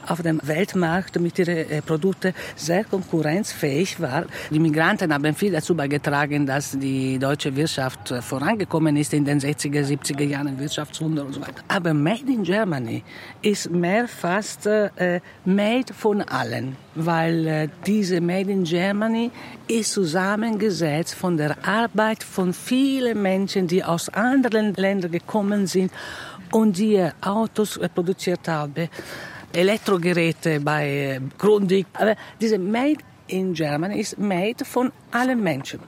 [0.06, 4.26] auf dem Weltmarkt mit ihren äh, Produkten sehr konkurrenzfähig war.
[4.50, 9.40] Die Migranten haben viel dazu beigetragen, dass die deutsche Wirtschaft äh, vorangekommen ist in den
[9.40, 11.62] 60er, 70er Jahren, Wirtschaftswunder und so weiter.
[11.68, 13.02] Aber Made in Germany
[13.42, 19.30] ist mehr fast äh, made von allen, weil äh, diese Made in Germany
[19.68, 25.92] ist zusammengesetzt von der Arbeit von vielen Menschen, die aus anderen Ländern gekommen sind
[26.52, 28.88] und die Autos äh, produziert haben.
[29.52, 31.86] Elektrogeräte bei äh, Grundig.
[31.94, 35.80] Aber diese Made in Germany ist made von allen Menschen.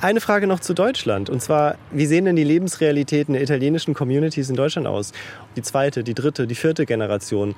[0.00, 1.30] Eine Frage noch zu Deutschland.
[1.30, 5.12] Und zwar, wie sehen denn die Lebensrealitäten der italienischen Communities in Deutschland aus?
[5.56, 7.54] Die zweite, die dritte, die vierte Generation.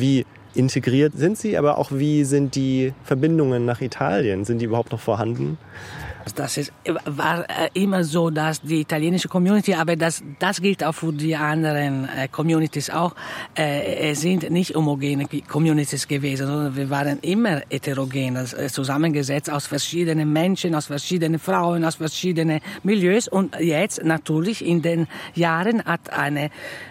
[0.00, 4.44] Wie integriert sind sie, aber auch wie sind die Verbindungen nach Italien?
[4.44, 5.58] Sind die überhaupt noch vorhanden?
[6.34, 6.72] Das ist,
[7.06, 11.34] war äh, immer so, dass die italienische Community, aber das, das gilt auch für die
[11.34, 13.14] anderen äh, Communities auch,
[13.54, 20.30] äh, sind nicht homogene Communities gewesen, sondern wir waren immer heterogen, also zusammengesetzt aus verschiedenen
[20.32, 26.50] Menschen, aus verschiedenen Frauen, aus verschiedenen Milieus und jetzt natürlich in den Jahren hat eine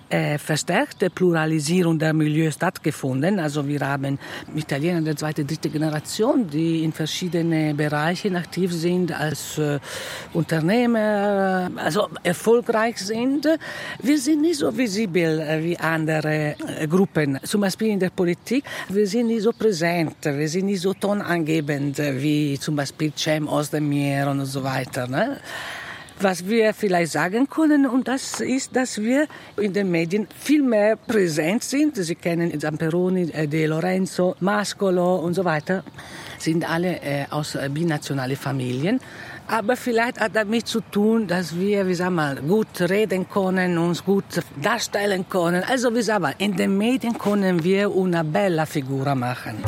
[0.10, 3.40] äh, verstärkte Pluralisierung der Milieus stattgefunden.
[3.40, 4.18] Also wir haben
[4.56, 9.80] Italiener der zweiten, dritte Generation, die in verschiedenen Bereichen aktiv sind als äh,
[10.34, 13.48] Unternehmer, also erfolgreich sind.
[14.02, 18.64] Wir sind nicht so visibel äh, wie andere äh, Gruppen, zum Beispiel in der Politik.
[18.90, 23.48] Wir sind nicht so präsent, wir sind nicht so tonangebend äh, wie zum Beispiel Cem
[23.48, 25.08] Ozdemir und so weiter.
[25.08, 25.38] Ne?
[26.22, 30.98] Was wir vielleicht sagen können, und das ist, dass wir in den Medien viel mehr
[30.98, 31.96] präsent sind.
[31.96, 35.84] Sie kennen Zamperoni, äh, De Lorenzo, Mascolo und so weiter,
[36.38, 39.00] sind alle äh, aus äh, binationalen Familien.
[39.48, 44.04] Aber vielleicht hat damit zu tun, dass wir, wie sagen wir, gut reden können, uns
[44.04, 44.26] gut
[44.62, 45.64] darstellen können.
[45.64, 49.64] Also, wie sagen wir, in den Medien können wir eine bella Figur machen.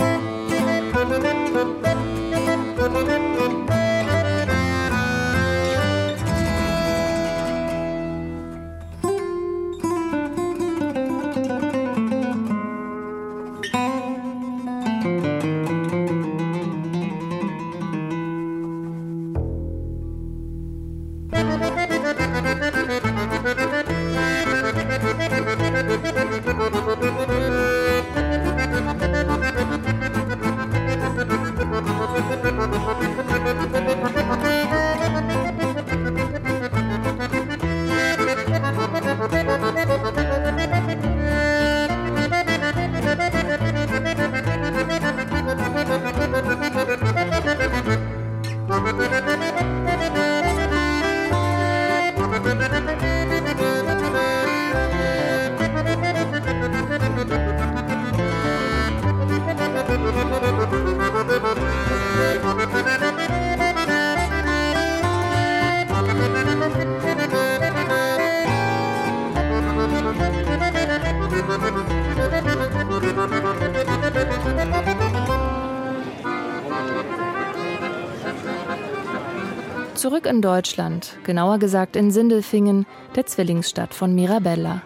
[80.32, 84.82] In Deutschland, genauer gesagt in Sindelfingen, der Zwillingsstadt von Mirabella.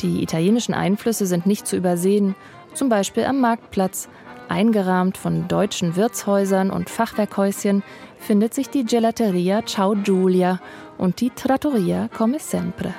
[0.00, 2.36] Die italienischen Einflüsse sind nicht zu übersehen,
[2.72, 4.08] zum Beispiel am Marktplatz.
[4.48, 7.82] Eingerahmt von deutschen Wirtshäusern und Fachwerkhäuschen
[8.18, 10.60] findet sich die Gelateria Ciao Giulia
[10.96, 12.94] und die Trattoria Come Sempre.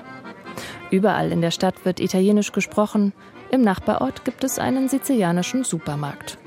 [0.91, 3.13] Überall in der Stadt wird Italienisch gesprochen,
[3.52, 6.38] im Nachbarort gibt es einen sizilianischen Supermarkt.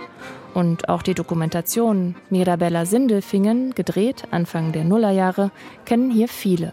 [0.56, 5.50] Und auch die Dokumentation Mirabella Sindelfingen, gedreht Anfang der Nullerjahre,
[5.84, 6.72] kennen hier viele.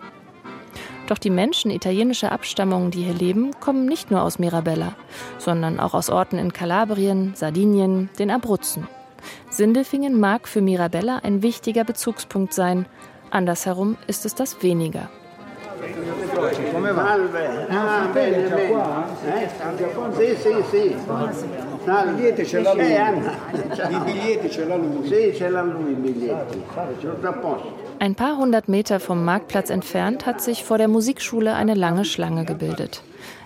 [1.07, 4.95] Doch die Menschen italienischer Abstammung, die hier leben, kommen nicht nur aus Mirabella,
[5.37, 8.87] sondern auch aus Orten in Kalabrien, Sardinien, den Abruzzen.
[9.49, 12.85] Sindelfingen mag für Mirabella ein wichtiger Bezugspunkt sein,
[13.31, 15.09] andersherum ist es das weniger.
[16.71, 17.13] Come va?
[17.13, 17.17] Ah,
[18.11, 18.69] bene, bene.
[19.25, 19.49] Eh?
[20.17, 20.95] Sì, sì, sì.
[21.85, 22.91] No, I biglietti ce l'ha lui.
[22.91, 25.07] I biglietti ce l'ha lui.
[25.07, 26.63] Sì, ce l'ha lui i biglietti.
[26.99, 27.81] Tutto a posto.
[27.99, 32.45] Ein paar hundert Meter vom Marktplatz entfernt hat sich vor der Musikschule eine lange Schlange
[32.45, 33.01] gebildet.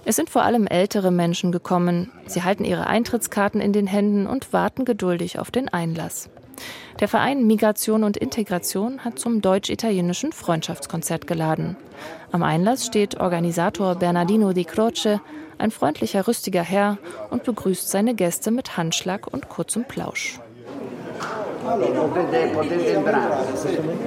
[0.06, 2.12] Es sind vor allem ältere Menschen gekommen.
[2.26, 6.30] Sie halten ihre Eintrittskarten in den Händen und warten geduldig auf den Einlass.
[7.00, 11.76] Der Verein Migration und Integration hat zum deutsch-italienischen Freundschaftskonzert geladen.
[12.32, 15.20] Am Einlass steht Organisator Bernardino Di Croce,
[15.58, 16.98] ein freundlicher, rüstiger Herr,
[17.30, 20.39] und begrüßt seine Gäste mit Handschlag und kurzem Plausch.
[21.67, 23.38] Potete, potete entrare.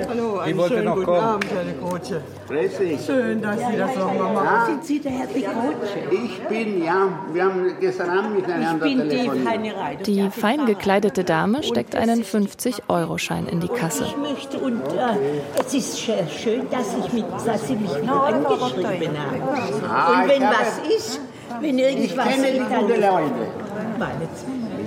[0.08, 1.20] Hallo, einen Ich wollte schönen noch guten kommen.
[1.20, 2.20] Abend, Herr Kotsche.
[2.48, 2.98] Grüezi.
[3.06, 4.46] Schön, dass Sie das nochmal machen.
[4.46, 4.66] Ja.
[4.66, 5.98] Sind Sie der Herr Kotsche?
[6.10, 9.76] Ich bin, ja, wir haben gestern Abend miteinander Ich bin die telefoniert.
[9.76, 10.02] Reiter.
[10.04, 14.04] Die fein gekleidete Dame steckt einen 50-Euro-Schein in die Kasse.
[14.06, 18.08] Ich möchte, und äh, es ist sch- schön, dass, ich mit, dass Sie mich mit
[18.08, 19.42] angeschrieben haben.
[19.86, 21.20] Ah, und ich wenn habe- was ist,
[21.60, 23.50] wenn Ich irgendwas kenne die guten Leute.
[23.98, 24.28] Meine,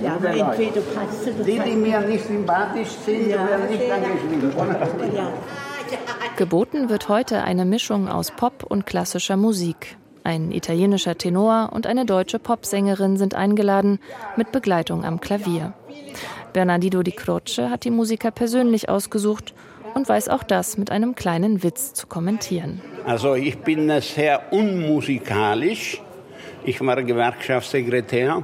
[0.04, 0.28] ja, Leute.
[0.62, 3.46] entweder passt es oder Die, die mir nicht sympathisch sind, Ja.
[3.48, 4.52] werden nicht angeschrieben.
[5.14, 5.32] Ja.
[6.36, 9.96] Geboten wird heute eine Mischung aus Pop und klassischer Musik.
[10.24, 13.98] Ein italienischer Tenor und eine deutsche Popsängerin sind eingeladen,
[14.36, 15.74] mit Begleitung am Klavier.
[16.52, 19.54] Bernardino Di Croce hat die Musiker persönlich ausgesucht
[19.94, 22.80] und weiß auch das mit einem kleinen Witz zu kommentieren.
[23.06, 26.00] Also ich bin sehr unmusikalisch.
[26.64, 28.42] Ich war Gewerkschaftssekretär,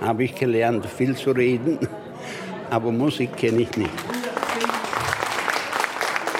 [0.00, 1.78] habe ich gelernt, viel zu reden,
[2.70, 3.90] aber Musik kenne ich nicht.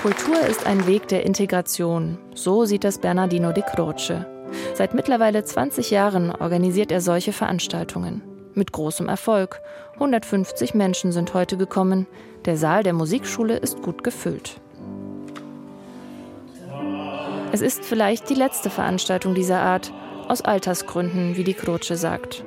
[0.02, 2.18] Kultur ist ein Weg der Integration.
[2.34, 4.24] So sieht das Bernardino Di Croce.
[4.74, 8.22] Seit mittlerweile 20 Jahren organisiert er solche Veranstaltungen.
[8.54, 9.60] Mit großem Erfolg.
[9.94, 12.06] 150 Menschen sind heute gekommen.
[12.44, 14.60] Der Saal der Musikschule ist gut gefüllt.
[17.52, 19.92] Es ist vielleicht die letzte Veranstaltung dieser Art,
[20.28, 22.44] aus Altersgründen, wie die Croce sagt.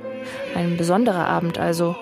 [0.56, 1.96] Ein besonderer Abend also.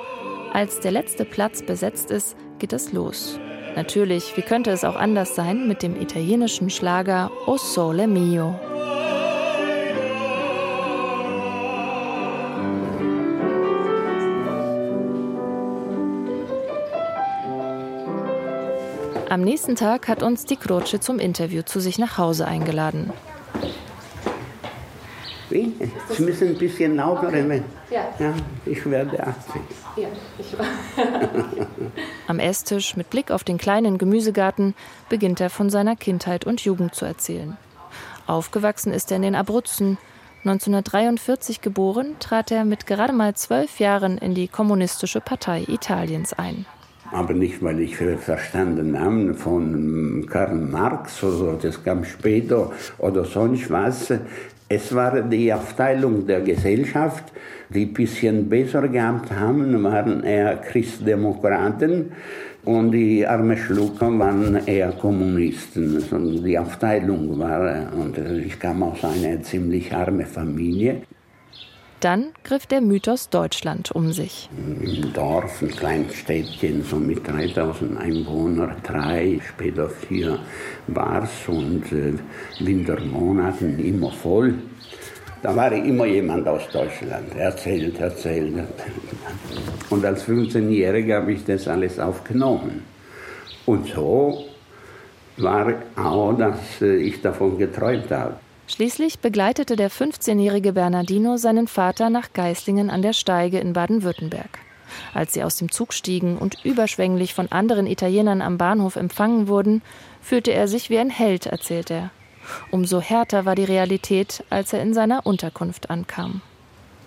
[0.53, 3.39] Als der letzte Platz besetzt ist, geht es los.
[3.75, 8.55] Natürlich, wie könnte es auch anders sein mit dem italienischen Schlager O Sole Mio.
[19.29, 23.11] Am nächsten Tag hat uns die Croce zum Interview zu sich nach Hause eingeladen.
[25.49, 25.73] Wie?
[26.09, 27.63] Sie müssen ein bisschen lauter reden.
[27.89, 28.09] Ja.
[28.19, 28.33] ja.
[28.65, 29.61] Ich werde 80.
[29.95, 30.07] Ja,
[32.27, 34.75] Am Esstisch mit Blick auf den kleinen Gemüsegarten
[35.09, 37.57] beginnt er von seiner Kindheit und Jugend zu erzählen.
[38.27, 39.97] Aufgewachsen ist er in den Abruzzen.
[40.43, 46.65] 1943 geboren, trat er mit gerade mal zwölf Jahren in die Kommunistische Partei Italiens ein.
[47.11, 53.23] Aber nicht, weil ich verstanden habe von Karl Marx oder so, das kam später oder
[53.23, 54.11] sonst was.
[54.69, 57.31] Es war die Aufteilung der Gesellschaft,
[57.69, 62.11] die ein bisschen besser gehabt haben, waren eher Christdemokraten
[62.65, 65.95] und die armen Schlucker waren eher Kommunisten.
[65.95, 71.01] Also die Aufteilung war, und ich kam aus einer ziemlich armen Familie.
[71.99, 74.49] Dann griff der Mythos Deutschland um sich.
[74.55, 80.37] Im Dorf, ein kleines Städtchen, so mit 3000 Einwohnern, drei, später vier
[80.85, 82.13] war es und äh,
[82.59, 84.53] Wintermonaten immer voll.
[85.41, 88.53] Da war immer jemand aus Deutschland, erzählt, erzählt.
[89.89, 92.83] Und als 15-Jähriger habe ich das alles aufgenommen.
[93.65, 94.45] Und so
[95.37, 98.35] war auch, dass äh, ich davon geträumt habe.
[98.67, 104.59] Schließlich begleitete der 15-jährige Bernardino seinen Vater nach Geislingen an der Steige in Baden-Württemberg.
[105.13, 109.81] Als sie aus dem Zug stiegen und überschwänglich von anderen Italienern am Bahnhof empfangen wurden,
[110.21, 112.11] fühlte er sich wie ein Held, erzählt er.
[112.69, 116.41] Umso härter war die Realität, als er in seiner Unterkunft ankam.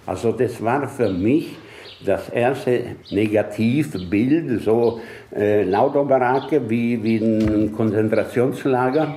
[0.06, 1.56] Also das war für mich
[2.04, 5.00] das erste Negativbild, so
[5.34, 9.16] äh, lauter Baracke wie, wie ein Konzentrationslager.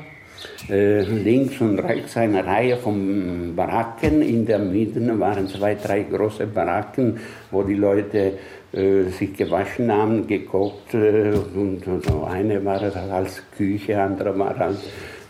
[0.69, 4.21] Äh, links und rechts eine Reihe von Baracken.
[4.21, 7.19] In der Mitte waren zwei, drei große Baracken,
[7.51, 8.33] wo die Leute
[8.71, 10.93] äh, sich gewaschen haben, gekocht.
[10.93, 11.83] Äh, und.
[12.27, 12.81] Eine war
[13.11, 14.79] als Küche, andere war als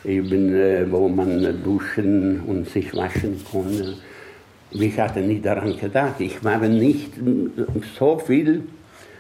[0.06, 3.96] eben, wo man duschen und sich waschen konnte.
[4.72, 6.20] Ich hatte nicht daran gedacht.
[6.20, 7.12] Ich war nicht
[7.98, 8.64] so viel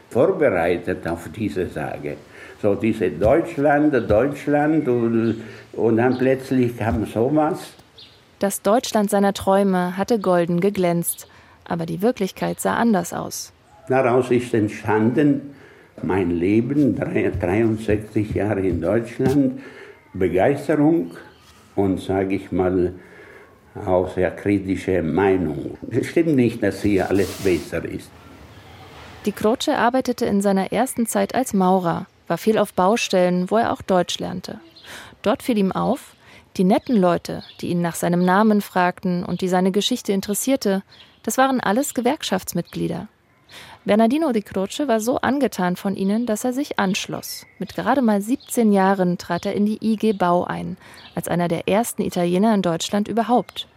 [0.09, 2.17] vorbereitet auf diese Sage.
[2.61, 5.41] So diese Deutschland, Deutschland und,
[5.73, 7.73] und dann plötzlich kam sowas.
[8.39, 11.27] Das Deutschland seiner Träume hatte golden geglänzt,
[11.65, 13.53] aber die Wirklichkeit sah anders aus.
[13.87, 15.55] Daraus ist entstanden
[16.01, 19.61] mein Leben, 63 Jahre in Deutschland,
[20.13, 21.11] Begeisterung
[21.75, 22.93] und, sage ich mal,
[23.85, 25.77] auch sehr kritische Meinung.
[25.89, 28.09] Es stimmt nicht, dass hier alles besser ist.
[29.25, 33.71] Die Croce arbeitete in seiner ersten Zeit als Maurer, war viel auf Baustellen, wo er
[33.71, 34.59] auch Deutsch lernte.
[35.23, 36.15] Dort fiel ihm auf,
[36.57, 40.83] die netten Leute, die ihn nach seinem Namen fragten und die seine Geschichte interessierte,
[41.23, 43.07] das waren alles Gewerkschaftsmitglieder.
[43.85, 47.45] Bernardino di Croce war so angetan von ihnen, dass er sich anschloss.
[47.59, 50.77] Mit gerade mal 17 Jahren trat er in die IG Bau ein,
[51.15, 53.67] als einer der ersten Italiener in Deutschland überhaupt.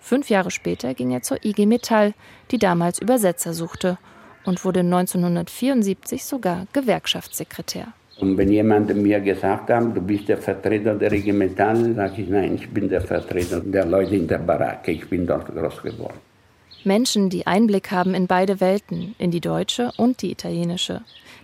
[0.00, 2.14] Fünf Jahre später ging er zur IG Metall,
[2.50, 3.98] die damals Übersetzer suchte,
[4.44, 7.92] und wurde 1974 sogar Gewerkschaftssekretär.
[8.22, 12.28] Und wenn jemand mir gesagt hat, du bist der Vertreter der IG Metall, sage ich,
[12.28, 16.20] nein, ich bin der Vertreter der Leute in der Baracke, ich bin dort groß geworden.
[16.84, 21.00] Menschen, die Einblick haben in beide Welten, in die deutsche und die italienische,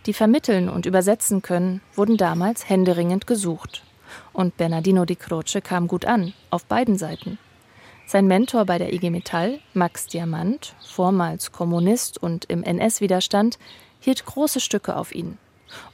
[0.07, 3.83] die vermitteln und übersetzen können, wurden damals händeringend gesucht.
[4.33, 7.39] Und Bernardino di Croce kam gut an, auf beiden Seiten.
[8.07, 13.59] Sein Mentor bei der IG Metall, Max Diamant, vormals Kommunist und im NS-Widerstand,
[13.99, 15.39] hielt große Stücke auf ihn.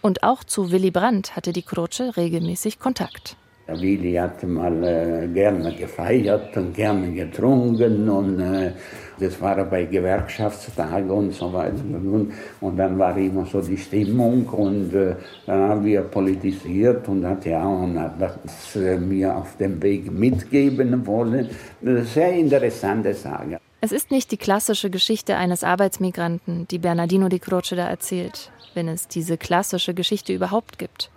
[0.03, 3.37] Und auch zu Willy Brandt hatte die Croce regelmäßig Kontakt.
[3.67, 8.73] Willi hat mal äh, gerne gefeiert und gerne getrunken und äh,
[9.19, 11.77] das war bei Gewerkschaftstagen und so weiter.
[11.79, 15.15] Und, und dann war immer so die Stimmung und äh,
[15.47, 21.07] dann haben wir politisiert und hat ja auch das äh, mir auf dem Weg mitgeben
[21.07, 21.49] wollen.
[21.83, 23.59] Sehr interessante Sache.
[23.81, 28.89] Es ist nicht die klassische Geschichte eines Arbeitsmigranten, die Bernardino di Croce da erzählt, wenn
[28.89, 31.11] es diese klassische Geschichte überhaupt gibt.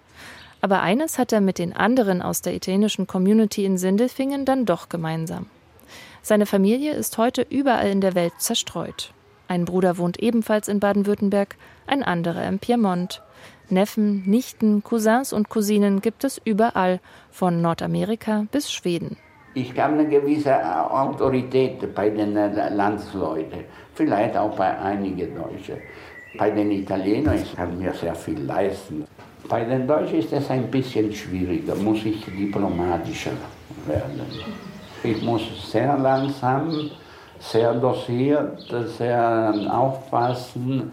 [0.62, 4.90] Aber eines hat er mit den anderen aus der italienischen Community in Sindelfingen dann doch
[4.90, 5.48] gemeinsam.
[6.22, 9.14] Seine Familie ist heute überall in der Welt zerstreut.
[9.48, 11.56] Ein Bruder wohnt ebenfalls in Baden-Württemberg,
[11.86, 13.22] ein anderer im Piemont.
[13.70, 17.00] Neffen, Nichten, Cousins und Cousinen gibt es überall,
[17.32, 19.18] von Nordamerika bis Schweden.
[19.54, 20.54] Ich habe eine gewisse
[20.92, 25.78] Autorität bei den Landsleuten, vielleicht auch bei einigen Deutschen.
[26.38, 29.06] Bei den Italienern kann mir sehr viel leisten.
[29.50, 33.32] Bei den Deutschen ist es ein bisschen schwieriger, muss ich diplomatischer
[33.86, 34.22] werden.
[35.04, 36.92] Ich muss sehr langsam,
[37.40, 38.60] sehr dosiert,
[38.98, 40.92] sehr aufpassen.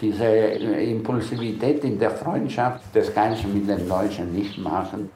[0.00, 5.10] Diese Impulsivität in der Freundschaft, das kann ich mit den Deutschen nicht machen.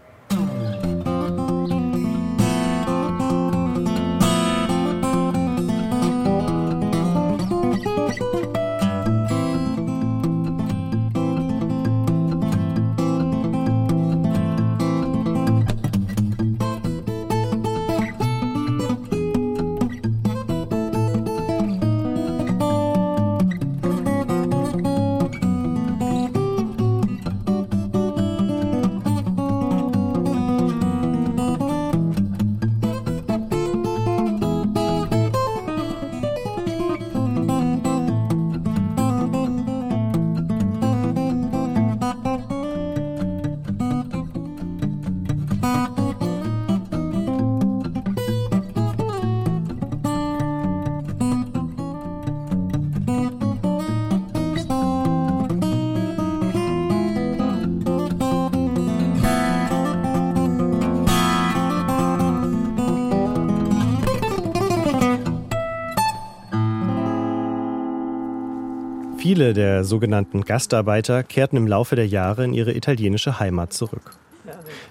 [69.37, 74.17] Viele der sogenannten Gastarbeiter kehrten im Laufe der Jahre in ihre italienische Heimat zurück.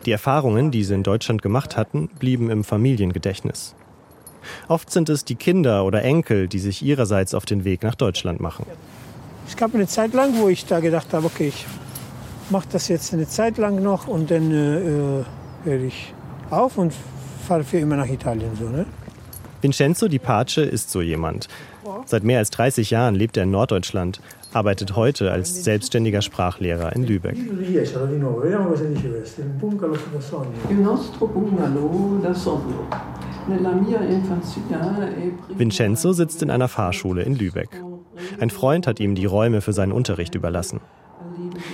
[0.05, 3.73] Die Erfahrungen, die sie in Deutschland gemacht hatten, blieben im Familiengedächtnis.
[4.67, 8.39] Oft sind es die Kinder oder Enkel, die sich ihrerseits auf den Weg nach Deutschland
[8.39, 8.67] machen.
[9.47, 11.65] Es gab eine Zeit lang, wo ich da gedacht habe, okay, ich
[12.51, 15.23] mache das jetzt eine Zeit lang noch und dann äh, äh
[15.63, 16.13] höre ich
[16.51, 16.93] auf und
[17.47, 18.51] fahre für immer nach Italien.
[18.59, 18.85] So, ne?
[19.63, 21.47] Vincenzo Di Pace ist so jemand.
[22.05, 24.21] Seit mehr als 30 Jahren lebt er in Norddeutschland,
[24.53, 27.35] arbeitet heute als selbstständiger Sprachlehrer in Lübeck.
[35.57, 37.69] Vincenzo sitzt in einer Fahrschule in Lübeck.
[38.39, 40.79] Ein Freund hat ihm die Räume für seinen Unterricht überlassen.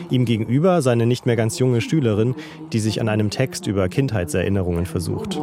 [0.10, 2.36] Ihm gegenüber seine nicht mehr ganz junge Schülerin,
[2.74, 5.40] die sich an einem Text über Kindheitserinnerungen versucht.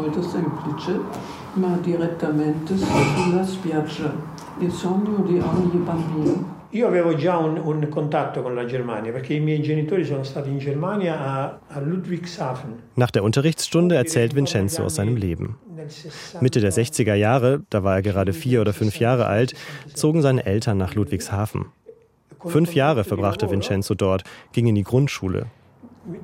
[4.60, 6.56] Il sogno di ogni bambino.
[6.70, 10.48] Io avevo già un, un contatto con la Germania perché i miei genitori sono stati
[10.50, 12.82] in Germania a, a Ludwigshafen.
[12.96, 15.58] Nach der Unterrichtsstunde erzählt Vincenzo aus seinem Leben.
[16.40, 19.54] Mitte der 60er Jahre, da war er gerade vier oder fünf Jahre alt,
[19.94, 21.66] zogen seine Eltern nach Ludwigshafen.
[22.44, 25.46] Fünf Jahre verbrachte Vincenzo dort, ging in die Grundschule.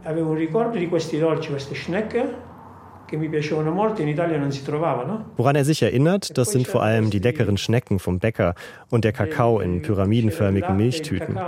[0.02, 2.34] Avevo un ricordo di questi dolci, queste schnecche
[5.36, 8.54] Woran er sich erinnert, das sind vor allem die leckeren Schnecken vom Bäcker
[8.90, 11.38] und der Kakao in pyramidenförmigen Milchtüten.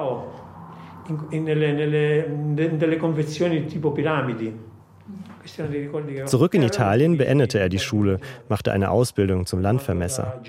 [5.46, 6.02] Che avevo.
[6.26, 10.40] Zurück in Italien beendete er die Schule, machte eine Ausbildung zum Landvermesser.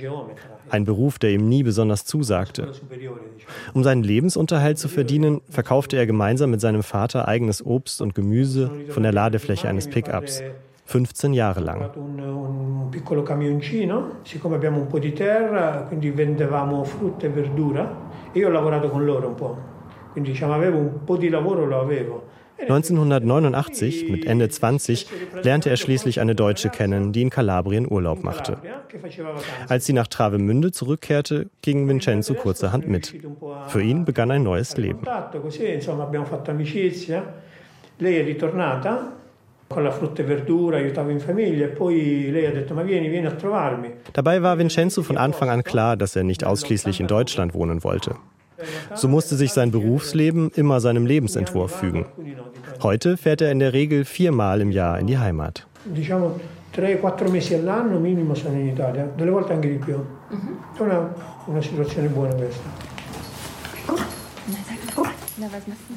[0.70, 2.72] Ein Beruf, der ihm nie besonders zusagte.
[3.74, 8.72] Um seinen Lebensunterhalt zu verdienen, verkaufte er gemeinsam mit seinem Vater eigenes Obst und Gemüse
[8.90, 10.42] von der Ladefläche eines Pickups.
[10.88, 11.92] 15 Jahre lang.
[11.96, 18.06] Un, un piccolo camioncino, siccome abbiamo un po' di terra, quindi vendevamo frutta e verdura.
[18.32, 18.40] E.
[22.60, 25.08] 1989, mit Ende 20,
[25.44, 28.58] lernte er schließlich eine Deutsche kennen, die in Kalabrien Urlaub machte.
[29.68, 33.14] Als sie nach Travemünde zurückkehrte, ging Vincenzo kurzerhand mit.
[33.68, 35.02] Für ihn begann ein neues Leben.
[38.00, 39.12] Lei è ritornata
[39.68, 43.10] con la frutta e verdura, aiutavo in famiglia e poi lei ha detto ma vieni,
[43.10, 43.92] vieni a trovarmi.
[44.14, 48.16] Dabei war Vincenzo von Anfang an klar, dass er nicht ausschließlich in Deutschland wohnen wollte.
[48.96, 52.06] So musste sich sein Berufsleben immer seinem Lebensentwurf fügen.
[52.82, 55.68] Heute fährt er in der Regel viermal im Jahr in die Heimat.
[55.86, 56.40] Diciamo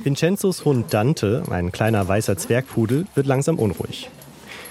[0.03, 4.11] Vincenzos Hund Dante, ein kleiner weißer Zwergpudel, wird langsam unruhig.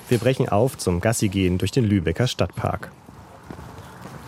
[0.09, 2.91] Wir brechen auf zum Gassigehen durch den Lübecker Stadtpark.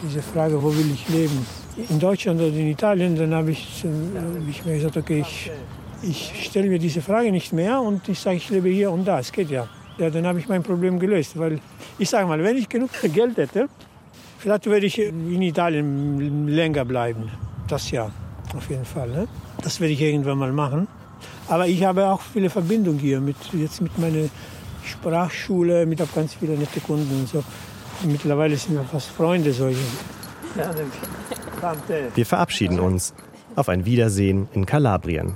[0.03, 1.45] Diese Frage, wo will ich leben?
[1.89, 5.51] In Deutschland oder in Italien, dann habe ich, äh, hab ich mir gesagt, okay, ich,
[6.01, 9.19] ich stelle mir diese Frage nicht mehr und ich sage, ich lebe hier und da.
[9.19, 9.67] Es geht ja.
[9.97, 11.37] Ja, dann habe ich mein Problem gelöst.
[11.37, 11.59] Weil
[11.99, 13.69] ich sage mal, wenn ich genug Geld hätte,
[14.39, 17.29] vielleicht würde ich in Italien länger bleiben.
[17.67, 18.09] Das ja,
[18.55, 19.09] auf jeden Fall.
[19.09, 19.27] Ne?
[19.63, 20.87] Das werde ich irgendwann mal machen.
[21.47, 24.29] Aber ich habe auch viele Verbindungen hier mit, jetzt mit meiner
[24.83, 27.43] Sprachschule, mit auch ganz vielen nette Kunden und so.
[28.03, 29.79] Und mittlerweile sind wir fast Freunde solche.
[32.15, 33.13] Wir verabschieden uns.
[33.55, 35.33] Auf ein Wiedersehen in Kalabrien.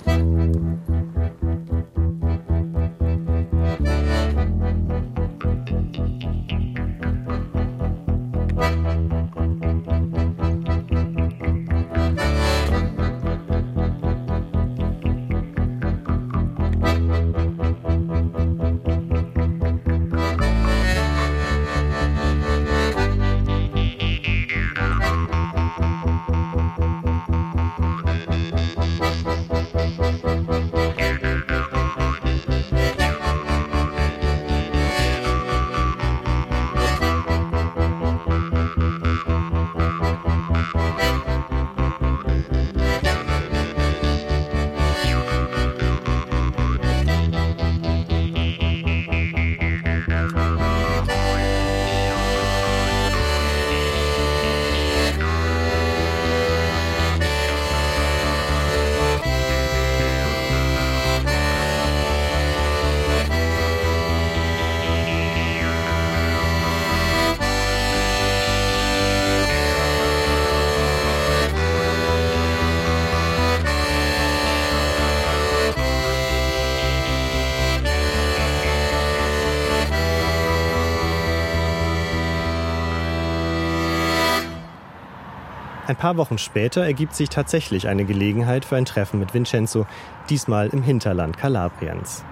[85.87, 89.85] Ein paar Wochen später ergibt sich tatsächlich eine Gelegenheit für ein Treffen mit Vincenzo,
[90.31, 92.25] diesmal im Hinterland Kalabriens.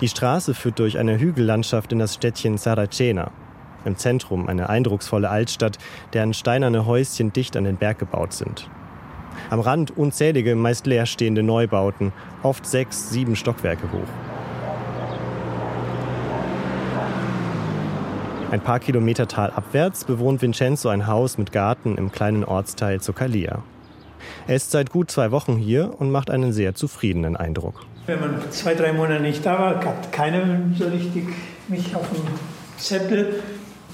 [0.00, 3.30] Die Straße führt durch eine Hügellandschaft in das Städtchen Saracena.
[3.84, 5.76] Im Zentrum eine eindrucksvolle Altstadt,
[6.14, 8.70] deren steinerne Häuschen dicht an den Berg gebaut sind.
[9.50, 12.12] Am Rand unzählige, meist leerstehende Neubauten,
[12.42, 14.31] oft sechs, sieben Stockwerke hoch.
[18.52, 23.62] Ein paar Kilometer talabwärts bewohnt Vincenzo ein Haus mit Garten im kleinen Ortsteil Zuccalia.
[24.46, 27.86] Er ist seit gut zwei Wochen hier und macht einen sehr zufriedenen Eindruck.
[28.04, 30.42] Wenn man zwei, drei Monate nicht da war, hat keiner
[30.78, 31.28] so richtig
[31.68, 32.24] mich auf dem
[32.76, 33.42] Zettel.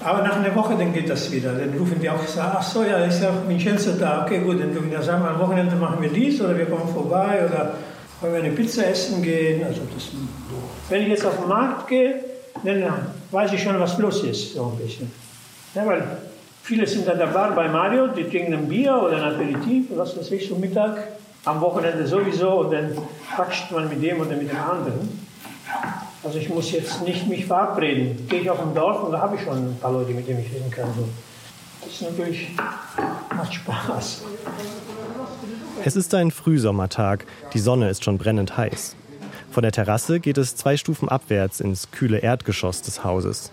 [0.01, 1.53] Aber nach einer Woche, dann geht das wieder.
[1.53, 4.25] Dann rufen die auch, ach so, ja, ist ja Vincenzo da.
[4.25, 7.45] Okay, gut, dann rufen die sagen, am Wochenende machen wir dies oder wir kommen vorbei
[7.45, 7.75] oder
[8.19, 9.63] wollen wir eine Pizza essen gehen.
[9.65, 10.09] Also das,
[10.89, 12.28] wenn ich jetzt auf den Markt gehe,
[12.63, 12.83] dann
[13.31, 15.11] weiß ich schon, was los ist, so ein bisschen.
[15.75, 16.03] Ja, weil
[16.63, 20.17] viele sind an der Bar bei Mario, die trinken ein Bier oder ein Aperitif, was
[20.17, 20.97] weiß ich, so Mittag.
[21.45, 22.97] Am Wochenende sowieso und dann
[23.33, 25.27] quatscht man mit dem oder mit dem anderen.
[26.21, 28.27] Also ich muss jetzt nicht mich verabreden.
[28.27, 30.41] Gehe ich auf ein Dorf und da habe ich schon ein paar Leute, mit denen
[30.41, 30.89] ich reden kann.
[31.81, 32.49] Das ist natürlich,
[33.35, 34.23] macht Spaß.
[35.85, 37.25] Es ist ein Frühsommertag.
[37.53, 38.97] Die Sonne ist schon brennend heiß.
[39.51, 43.51] Von der Terrasse geht es zwei Stufen abwärts ins kühle Erdgeschoss des Hauses.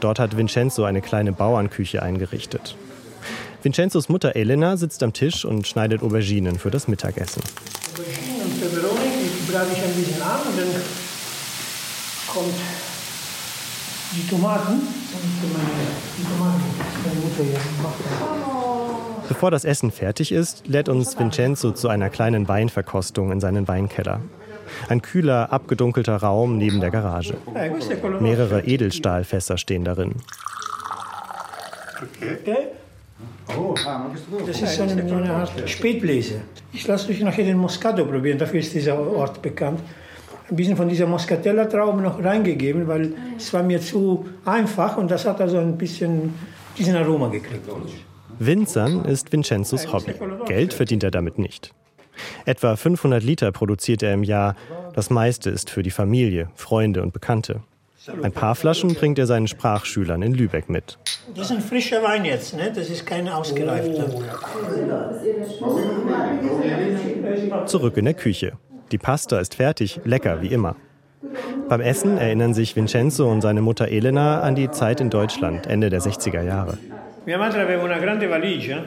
[0.00, 2.76] Dort hat Vincenzo eine kleine Bauernküche eingerichtet.
[3.62, 7.42] Vincenzos Mutter Elena sitzt am Tisch und schneidet Auberginen für das Mittagessen.
[7.94, 10.82] Auberginen und Peperoni, die brate ich ein bisschen an und dann
[12.28, 12.54] kommt
[14.14, 14.72] die Tomaten.
[14.74, 15.68] Und meine,
[16.16, 19.28] die Tomaten, die meine Mutter hier macht.
[19.28, 24.20] Bevor das Essen fertig ist, lädt uns Vincenzo zu einer kleinen Weinverkostung in seinen Weinkeller.
[24.88, 27.34] Ein kühler, abgedunkelter Raum neben der Garage.
[28.20, 30.14] Mehrere Edelstahlfässer stehen darin.
[34.46, 36.40] Das ist so eine, eine Art Spätbläser.
[36.72, 39.80] Ich lasse euch nachher den Moscato probieren, dafür ist dieser Ort bekannt.
[40.50, 45.26] Ein bisschen von dieser Moscatella-Traube noch reingegeben, weil es war mir zu einfach und das
[45.26, 46.34] hat also ein bisschen
[46.76, 47.68] diesen Aroma gekriegt.
[48.38, 50.14] Winzern ist Vincenzos Hobby.
[50.46, 51.74] Geld verdient er damit nicht.
[52.44, 54.54] Etwa 500 Liter produziert er im Jahr.
[54.94, 57.62] Das meiste ist für die Familie, Freunde und Bekannte.
[58.22, 60.98] Ein paar Flaschen bringt er seinen Sprachschülern in Lübeck mit.
[61.34, 62.72] Das ist ein frischer Wein jetzt, ne?
[62.74, 64.08] das ist kein ausgereifter.
[67.66, 68.52] Zurück in der Küche.
[68.92, 70.76] Die Pasta ist fertig, lecker wie immer.
[71.68, 75.90] Beim Essen erinnern sich Vincenzo und seine Mutter Elena an die Zeit in Deutschland, Ende
[75.90, 76.78] der 60er Jahre.
[77.26, 78.82] Mia madre aveva una grande valigia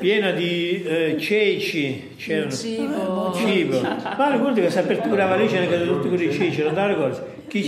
[0.00, 3.32] piena di eh, ceci, c'erano Cibo.
[3.34, 3.80] cibo.
[3.80, 7.18] Ma ricordi questa apertura valigia ne cade tutti quei ceci, non ricordi?
[7.48, 7.58] Che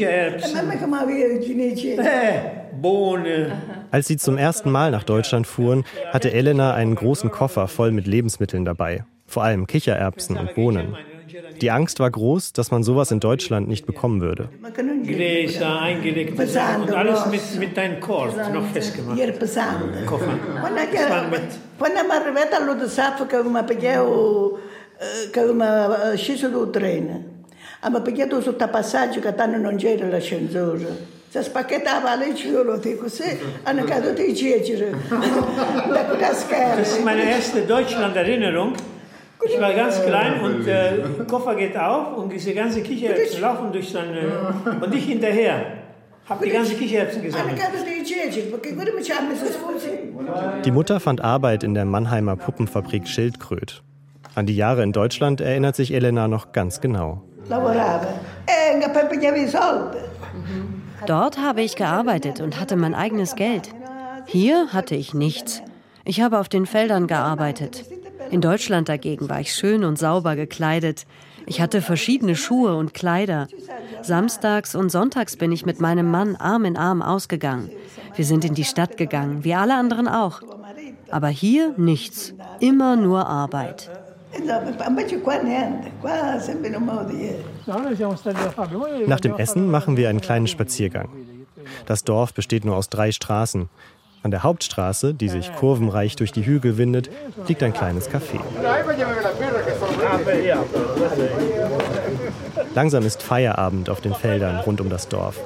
[0.86, 1.94] mi aveva cinese.
[1.94, 3.50] eh.
[3.90, 8.06] Als sie zum ersten Mal nach Deutschland fuhren, hatte Elena einen großen Koffer voll mit
[8.06, 10.96] Lebensmitteln dabei, vor allem Kichererbsen und Bohnen.
[11.62, 14.48] Die Angst war groß, dass man sowas in Deutschland nicht bekommen würde.
[15.04, 19.16] Gläser, eingelegt und alles mit, mit deinem Kord noch festgemacht.
[20.06, 20.26] Koffer.
[21.00, 21.08] Das
[27.84, 30.86] Ah, mi pigliato sotto passaggio che tanto non c'era l'ascensore.
[31.28, 33.24] Se spacchettava le ciolo, dico, sì,
[33.64, 34.76] hanno caduto i ceci.
[34.76, 36.80] Da quella Das scherza.
[36.80, 38.74] ist meine erste Deutschland-Erinnerung.
[39.44, 43.90] Ich war ganz klein und der Koffer geht auf und diese ganze Kichererbsen laufen durch
[43.90, 44.54] seine...
[44.80, 45.64] Und ich hinterher.
[46.28, 47.58] Hab die ganze Kichererbsen gesammelt.
[50.64, 53.82] Die Mutter fand Arbeit in der Mannheimer Puppenfabrik Schildkröt.
[54.34, 57.22] An die Jahre in Deutschland erinnert sich Elena noch ganz genau.
[57.50, 59.98] E soldi.
[61.06, 63.70] Dort habe ich gearbeitet und hatte mein eigenes Geld.
[64.26, 65.62] Hier hatte ich nichts.
[66.04, 67.84] Ich habe auf den Feldern gearbeitet.
[68.32, 71.04] In Deutschland dagegen war ich schön und sauber gekleidet.
[71.44, 73.46] Ich hatte verschiedene Schuhe und Kleider.
[74.00, 77.68] Samstags und sonntags bin ich mit meinem Mann Arm in Arm ausgegangen.
[78.16, 80.40] Wir sind in die Stadt gegangen, wie alle anderen auch.
[81.10, 83.90] Aber hier nichts, immer nur Arbeit.
[89.06, 91.10] Nach dem Essen machen wir einen kleinen Spaziergang.
[91.84, 93.68] Das Dorf besteht nur aus drei Straßen.
[94.22, 97.10] An der Hauptstraße, die sich kurvenreich durch die Hügel windet,
[97.48, 98.40] liegt ein kleines Café.
[102.74, 105.40] Langsam ist Feierabend auf den Feldern rund um das Dorf.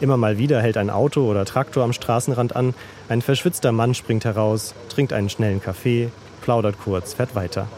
[0.00, 2.74] Immer mal wieder hält ein Auto oder Traktor am Straßenrand an,
[3.08, 7.68] ein verschwitzter Mann springt heraus, trinkt einen schnellen Kaffee, plaudert kurz, fährt weiter.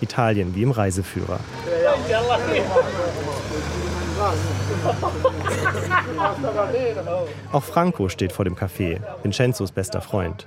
[0.00, 1.38] Italien wie im Reiseführer.
[7.52, 10.46] Auch Franco steht vor dem Café, Vincenzos bester Freund.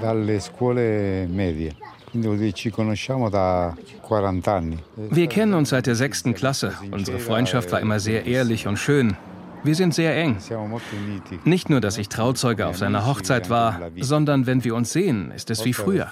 [0.00, 1.72] dalle scuole medie.
[2.10, 4.78] Quindi ci conosciamo da 40 anni.
[5.10, 6.72] Wir kennen uns seit der sechsten Klasse.
[6.90, 9.16] Unsere Freundschaft war immer sehr ehrlich und schön.
[9.62, 10.38] Wir sind sehr eng.
[11.44, 15.50] Nicht nur, dass ich Trauzeuge auf seiner Hochzeit war, sondern wenn wir uns sehen, ist
[15.50, 16.10] es wie früher.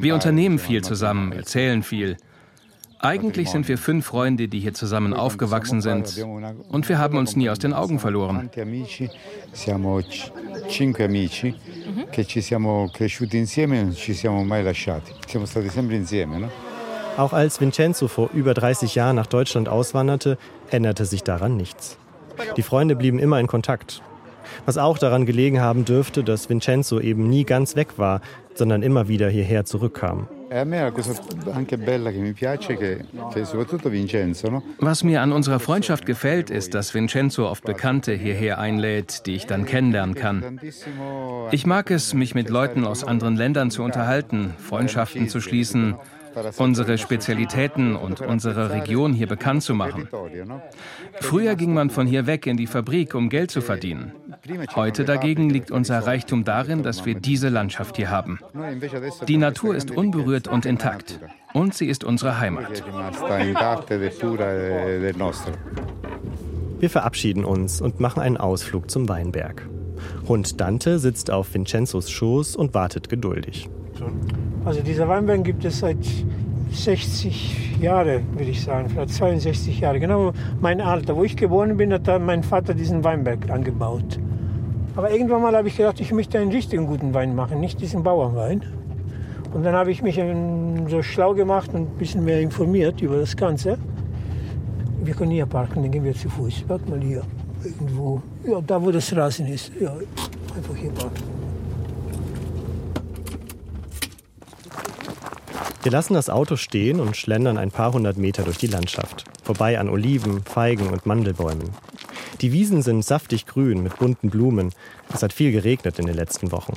[0.00, 2.16] Wir unternehmen viel zusammen, erzählen viel.
[2.98, 6.24] Eigentlich sind wir fünf Freunde, die hier zusammen aufgewachsen sind.
[6.68, 8.50] Und wir haben uns nie aus den Augen verloren.
[8.50, 8.50] Mhm.
[17.16, 20.38] Auch als Vincenzo vor über 30 Jahren nach Deutschland auswanderte,
[20.70, 21.98] änderte sich daran nichts.
[22.56, 24.02] Die Freunde blieben immer in Kontakt.
[24.64, 28.20] Was auch daran gelegen haben dürfte, dass Vincenzo eben nie ganz weg war,
[28.54, 30.28] sondern immer wieder hierher zurückkam.
[34.78, 39.46] Was mir an unserer Freundschaft gefällt, ist, dass Vincenzo oft Bekannte hierher einlädt, die ich
[39.46, 40.60] dann kennenlernen kann.
[41.50, 45.96] Ich mag es, mich mit Leuten aus anderen Ländern zu unterhalten, Freundschaften zu schließen
[46.58, 50.08] unsere Spezialitäten und unsere Region hier bekannt zu machen.
[51.20, 54.12] Früher ging man von hier weg in die Fabrik, um Geld zu verdienen.
[54.74, 58.38] Heute dagegen liegt unser Reichtum darin, dass wir diese Landschaft hier haben.
[59.26, 61.20] Die Natur ist unberührt und intakt.
[61.52, 62.84] Und sie ist unsere Heimat.
[66.78, 69.68] Wir verabschieden uns und machen einen Ausflug zum Weinberg.
[70.28, 73.68] Hund Dante sitzt auf Vincenzos Schoß und wartet geduldig.
[74.64, 76.04] Also dieser Weinberg gibt es seit
[76.72, 80.00] 60 Jahren, würde ich sagen, vielleicht 62 Jahre.
[80.00, 81.16] Genau mein Alter.
[81.16, 84.18] Wo ich geboren bin, hat mein Vater diesen Weinberg angebaut.
[84.96, 88.02] Aber irgendwann mal habe ich gedacht, ich möchte einen richtigen guten Wein machen, nicht diesen
[88.02, 88.62] Bauernwein.
[89.52, 90.18] Und dann habe ich mich
[90.88, 93.78] so schlau gemacht und ein bisschen mehr informiert über das Ganze.
[95.04, 96.64] Wir können hier parken, dann gehen wir zu Fuß.
[96.66, 97.22] Warte mal hier,
[97.62, 99.70] irgendwo, ja, da wo das Rasen ist.
[99.78, 99.92] Ja,
[100.56, 101.22] einfach hier parken.
[105.82, 109.78] Wir lassen das Auto stehen und schlendern ein paar hundert Meter durch die Landschaft, vorbei
[109.78, 111.70] an Oliven, Feigen und Mandelbäumen.
[112.40, 114.72] Die Wiesen sind saftig grün mit bunten Blumen.
[115.12, 116.74] Es hat viel geregnet in den letzten Wochen.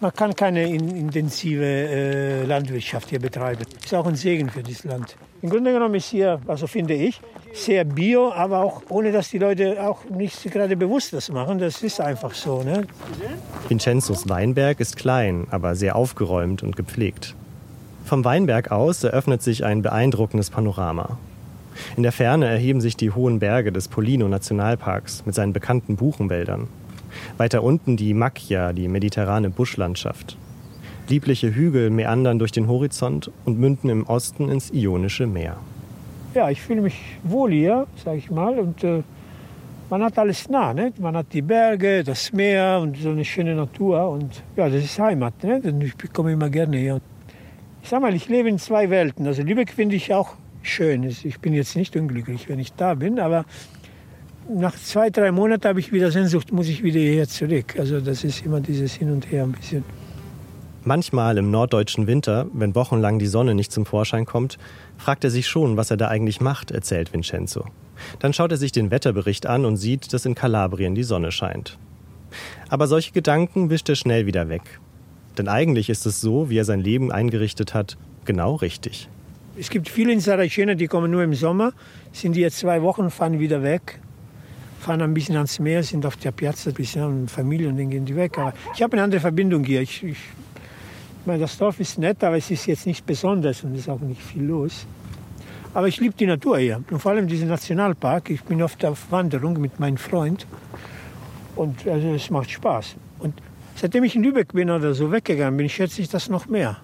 [0.00, 3.64] Man kann keine intensive äh, Landwirtschaft hier betreiben.
[3.74, 5.16] Das ist auch ein Segen für dieses Land.
[5.42, 7.20] Im Grunde genommen ist hier, also finde ich,
[7.52, 11.58] sehr bio, aber auch ohne dass die Leute auch nicht gerade bewusst das machen.
[11.58, 12.62] Das ist einfach so.
[12.62, 12.86] Ne?
[13.68, 17.34] Vincenzos Weinberg ist klein, aber sehr aufgeräumt und gepflegt.
[18.04, 21.18] Vom Weinberg aus eröffnet sich ein beeindruckendes Panorama.
[21.96, 26.68] In der Ferne erheben sich die hohen Berge des Polino-Nationalparks mit seinen bekannten Buchenwäldern.
[27.36, 30.36] Weiter unten die Macchia, die mediterrane Buschlandschaft.
[31.08, 35.56] Liebliche Hügel meandern durch den Horizont und münden im Osten ins Ionische Meer.
[36.34, 36.94] Ja, ich fühle mich
[37.24, 38.58] wohl hier, sage ich mal.
[38.60, 39.02] Und äh,
[39.90, 40.72] man hat alles nah.
[40.72, 40.92] Ne?
[41.00, 44.08] Man hat die Berge, das Meer und so eine schöne Natur.
[44.10, 45.42] Und ja, das ist Heimat.
[45.42, 45.60] Ne?
[45.82, 47.00] Ich komme immer gerne hier.
[47.82, 49.26] Ich sag mal, ich lebe in zwei Welten.
[49.26, 51.04] Also Lübeck finde ich auch schön.
[51.04, 53.44] Ich bin jetzt nicht unglücklich, wenn ich da bin, aber
[54.48, 57.76] nach zwei, drei Monaten habe ich wieder Sehnsucht, muss ich wieder hierher zurück.
[57.78, 59.84] Also das ist immer dieses Hin und Her ein bisschen.
[60.82, 64.58] Manchmal im norddeutschen Winter, wenn wochenlang die Sonne nicht zum Vorschein kommt,
[64.96, 67.66] fragt er sich schon, was er da eigentlich macht, erzählt Vincenzo.
[68.18, 71.78] Dann schaut er sich den Wetterbericht an und sieht, dass in Kalabrien die Sonne scheint.
[72.70, 74.80] Aber solche Gedanken wischt er schnell wieder weg.
[75.36, 79.08] Denn eigentlich ist es so, wie er sein Leben eingerichtet hat, genau richtig.
[79.58, 81.72] Es gibt viele in Saraceno, die kommen nur im Sommer,
[82.12, 84.00] sind hier zwei Wochen, fahren wieder weg,
[84.80, 88.04] fahren ein bisschen ans Meer, sind auf der Piazza, ein bisschen Familie und dann gehen
[88.04, 88.38] die weg.
[88.38, 89.82] Aber ich habe eine andere Verbindung hier.
[89.82, 93.74] Ich, ich, ich meine, das Dorf ist nett, aber es ist jetzt nicht besonders und
[93.74, 94.86] es ist auch nicht viel los.
[95.74, 98.30] Aber ich liebe die Natur hier und vor allem diesen Nationalpark.
[98.30, 100.46] Ich bin oft auf Wanderung mit meinem Freund
[101.56, 102.96] und also es macht Spaß.
[103.18, 103.34] Und
[103.80, 106.76] Seitdem ich in Lübeck bin oder so weggegangen bin, schätze ich das noch mehr.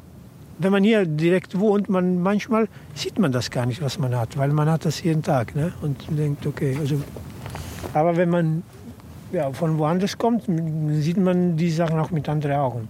[0.59, 4.39] Wenn man hier direkt wohnt, man manchmal sieht man das gar nicht, was man hat,
[4.39, 5.73] weil man hat das jeden Tag ne?
[5.83, 6.79] und denkt, okay.
[6.81, 7.03] Also,
[7.93, 8.63] aber wenn man
[9.33, 10.45] ja, von woanders kommt,
[10.93, 12.89] sieht man die Sachen auch mit anderen Augen.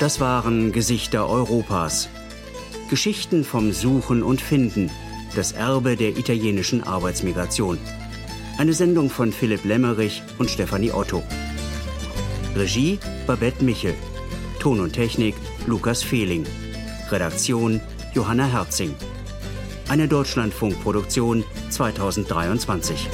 [0.00, 2.08] Das waren Gesichter Europas.
[2.88, 4.90] Geschichten vom Suchen und Finden,
[5.34, 7.78] das Erbe der italienischen Arbeitsmigration.
[8.58, 11.22] Eine Sendung von Philipp Lemmerich und Stefanie Otto.
[12.54, 13.94] Regie Babette Michel.
[14.58, 15.34] Ton und Technik
[15.66, 16.46] Lukas Fehling.
[17.10, 17.80] Redaktion
[18.14, 18.94] Johanna Herzing.
[19.88, 23.08] Eine Deutschlandfunkproduktion 2023.